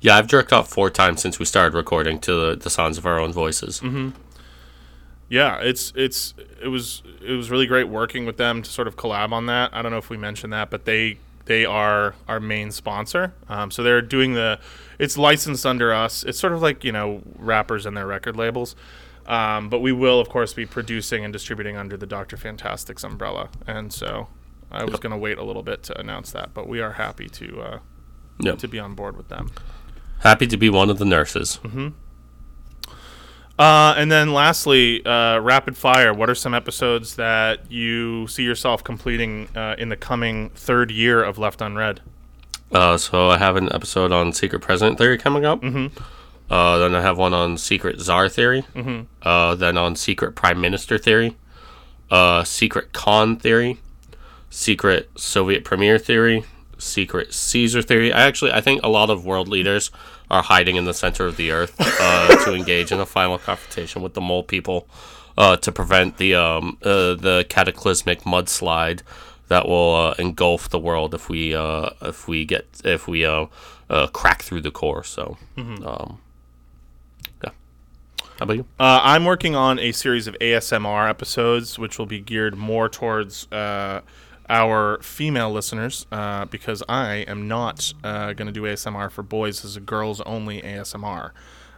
[0.00, 3.06] Yeah, I've jerked off four times since we started recording to the, the sounds of
[3.06, 3.80] our own voices.
[5.28, 8.96] Yeah, it's it's it was it was really great working with them to sort of
[8.96, 9.70] collab on that.
[9.72, 13.32] I don't know if we mentioned that, but they they are our main sponsor.
[13.48, 14.58] Um, so they're doing the
[14.98, 16.22] it's licensed under us.
[16.24, 18.76] It's sort of like you know rappers and their record labels.
[19.26, 23.48] Um, but we will of course be producing and distributing under the Doctor Fantastics umbrella.
[23.66, 24.28] And so
[24.70, 27.28] I was going to wait a little bit to announce that, but we are happy
[27.28, 27.78] to uh,
[28.40, 28.58] Yep.
[28.58, 29.50] to be on board with them.
[30.20, 31.58] Happy to be one of the nurses.
[33.58, 36.12] Uh, and then lastly, uh, rapid fire.
[36.14, 41.22] What are some episodes that you see yourself completing uh, in the coming third year
[41.22, 42.00] of Left Unread?
[42.72, 45.60] Uh, so I have an episode on secret president theory coming up.
[45.60, 46.02] Mm-hmm.
[46.50, 48.62] Uh, then I have one on secret czar theory.
[48.74, 49.02] Mm-hmm.
[49.22, 51.36] Uh, then on secret prime minister theory.
[52.10, 53.78] Uh, secret Khan theory.
[54.50, 56.44] Secret Soviet premier theory.
[56.78, 58.12] Secret Caesar theory.
[58.12, 59.90] I actually I think a lot of world leaders
[60.30, 64.02] are hiding in the center of the earth uh, to engage in a final confrontation
[64.02, 64.88] with the mole people
[65.36, 69.00] uh, to prevent the um, uh, the cataclysmic mudslide
[69.48, 73.46] that will uh, engulf the world if we uh, if we get if we uh,
[73.90, 75.04] uh, crack through the core.
[75.04, 76.16] So, um, yeah.
[78.38, 78.66] How about you?
[78.78, 83.46] Uh, I'm working on a series of ASMR episodes, which will be geared more towards
[83.52, 84.00] uh,
[84.48, 89.62] our female listeners, uh, because I am not uh, going to do ASMR for boys.
[89.62, 91.30] This is a girls only ASMR.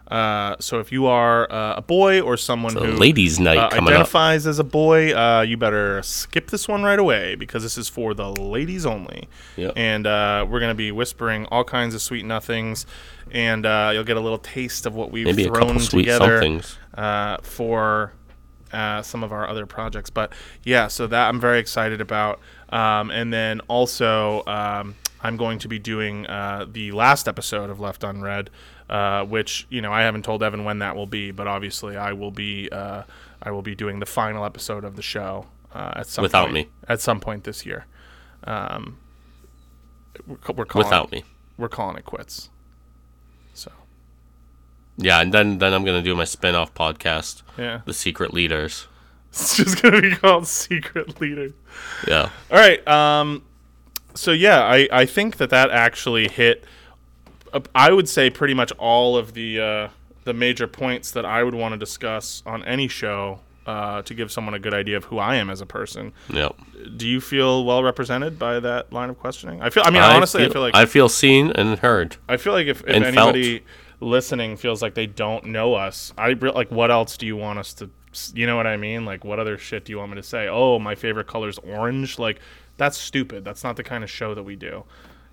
[0.07, 3.87] Uh, so if you are uh, a boy or someone who ladies' night uh, coming
[3.87, 4.01] up.
[4.01, 7.89] identifies as a boy, uh, you better skip this one right away because this is
[7.89, 9.27] for the ladies only.
[9.57, 9.73] Yep.
[9.75, 12.85] And uh, we're going to be whispering all kinds of sweet nothings,
[13.31, 16.61] and uh, you'll get a little taste of what we've Maybe thrown together
[16.93, 18.13] uh, for
[18.71, 20.09] uh, some of our other projects.
[20.09, 20.33] But
[20.63, 22.39] yeah, so that I'm very excited about.
[22.69, 27.79] Um, and then also, um, I'm going to be doing uh, the last episode of
[27.79, 28.49] Left Unread,
[28.89, 32.13] uh, which you know I haven't told Evan when that will be, but obviously I
[32.13, 33.03] will be uh,
[33.41, 36.53] I will be doing the final episode of the show uh, at some Without point,
[36.53, 36.67] me.
[36.87, 37.85] at some point this year.
[38.43, 38.97] Um,
[40.27, 41.23] we're, we're calling Without me.
[41.57, 42.49] we're calling it quits.
[43.53, 43.71] So
[44.97, 48.87] Yeah, and then then I'm gonna do my spin-off podcast, yeah, The Secret Leaders.
[49.29, 51.53] it's just gonna be called Secret Leader.
[52.07, 52.29] Yeah.
[52.51, 52.85] All right.
[52.87, 53.43] Um,
[54.13, 56.63] so yeah, I, I think that that actually hit.
[57.55, 59.87] Uh, I would say pretty much all of the uh,
[60.25, 64.31] the major points that I would want to discuss on any show uh, to give
[64.31, 66.13] someone a good idea of who I am as a person.
[66.29, 66.55] Yep.
[66.97, 69.61] Do you feel well represented by that line of questioning?
[69.61, 69.83] I feel.
[69.85, 72.17] I mean, honestly, I feel like I feel seen and heard.
[72.27, 73.63] I feel like if, if anybody
[74.01, 77.59] listening feels like they don't know us, I re- like what else do you want
[77.59, 77.89] us to
[78.33, 79.05] you know what I mean?
[79.05, 80.47] Like what other shit do you want me to say?
[80.47, 82.19] Oh, my favorite color's orange.
[82.19, 82.39] Like
[82.77, 83.43] that's stupid.
[83.43, 84.83] That's not the kind of show that we do.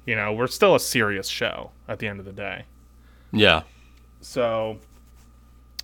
[0.07, 2.64] You know, we're still a serious show at the end of the day.
[3.32, 3.62] Yeah.
[4.20, 4.78] So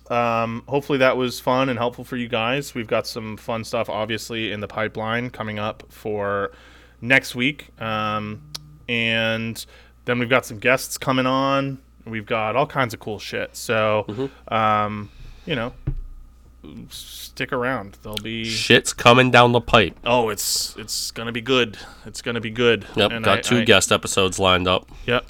[0.09, 2.73] um, hopefully that was fun and helpful for you guys.
[2.73, 6.51] We've got some fun stuff obviously in the pipeline coming up for
[7.01, 7.69] next week.
[7.81, 8.41] Um,
[8.87, 9.63] and
[10.05, 11.79] then we've got some guests coming on.
[12.05, 13.55] We've got all kinds of cool shit.
[13.55, 15.11] So, um,
[15.45, 15.73] you know,
[16.89, 17.97] stick around.
[18.03, 19.97] There'll be Shit's coming down the pipe.
[20.05, 21.77] oh, it's it's gonna be good.
[22.05, 22.85] It's gonna be good.
[22.95, 24.87] Yep, And got I- two I- guest episodes lined up.
[25.05, 25.25] Yep,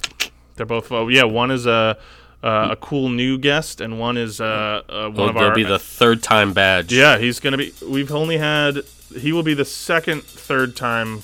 [0.56, 0.90] they're both.
[0.92, 1.98] Oh, yeah, one is a
[2.42, 5.62] uh, a cool new guest, and one is uh, uh, one Well, of there'll be
[5.62, 6.92] the third time badge.
[6.92, 7.72] yeah, he's gonna be.
[7.86, 8.82] We've only had.
[9.18, 11.22] He will be the second, third time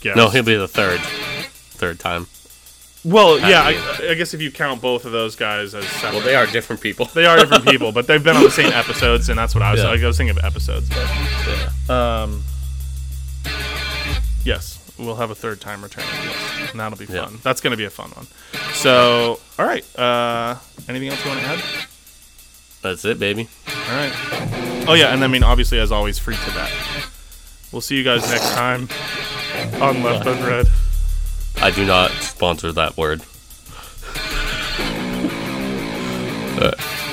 [0.00, 0.16] guest.
[0.16, 1.00] No, he'll be the third.
[1.00, 2.26] Third time.
[3.04, 6.14] Well, yeah, I, I guess if you count both of those guys as separate.
[6.14, 7.04] Well, they are different people.
[7.06, 9.72] They are different people, but they've been on the same episodes, and that's what I
[9.72, 9.82] was.
[9.82, 9.90] Yeah.
[9.90, 11.06] I was thinking of episodes, but
[11.46, 12.20] Yeah.
[12.22, 12.42] um,
[14.44, 16.04] yes, we'll have a third time return,
[16.70, 17.24] and that'll be Yeah.
[17.26, 17.40] fun.
[17.42, 18.26] That's going to be a fun one.
[18.72, 19.84] So, all right.
[19.98, 20.56] Uh,
[20.88, 21.62] anything else you want to add?
[22.82, 23.48] That's it, baby.
[23.68, 24.12] All right.
[24.88, 26.70] Oh yeah, and I mean, obviously, as always, free to Tibet.
[27.72, 28.88] We'll see you guys next time
[29.82, 30.68] on Left Unread.
[31.56, 33.22] I do not sponsor that word.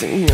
[0.00, 0.29] see,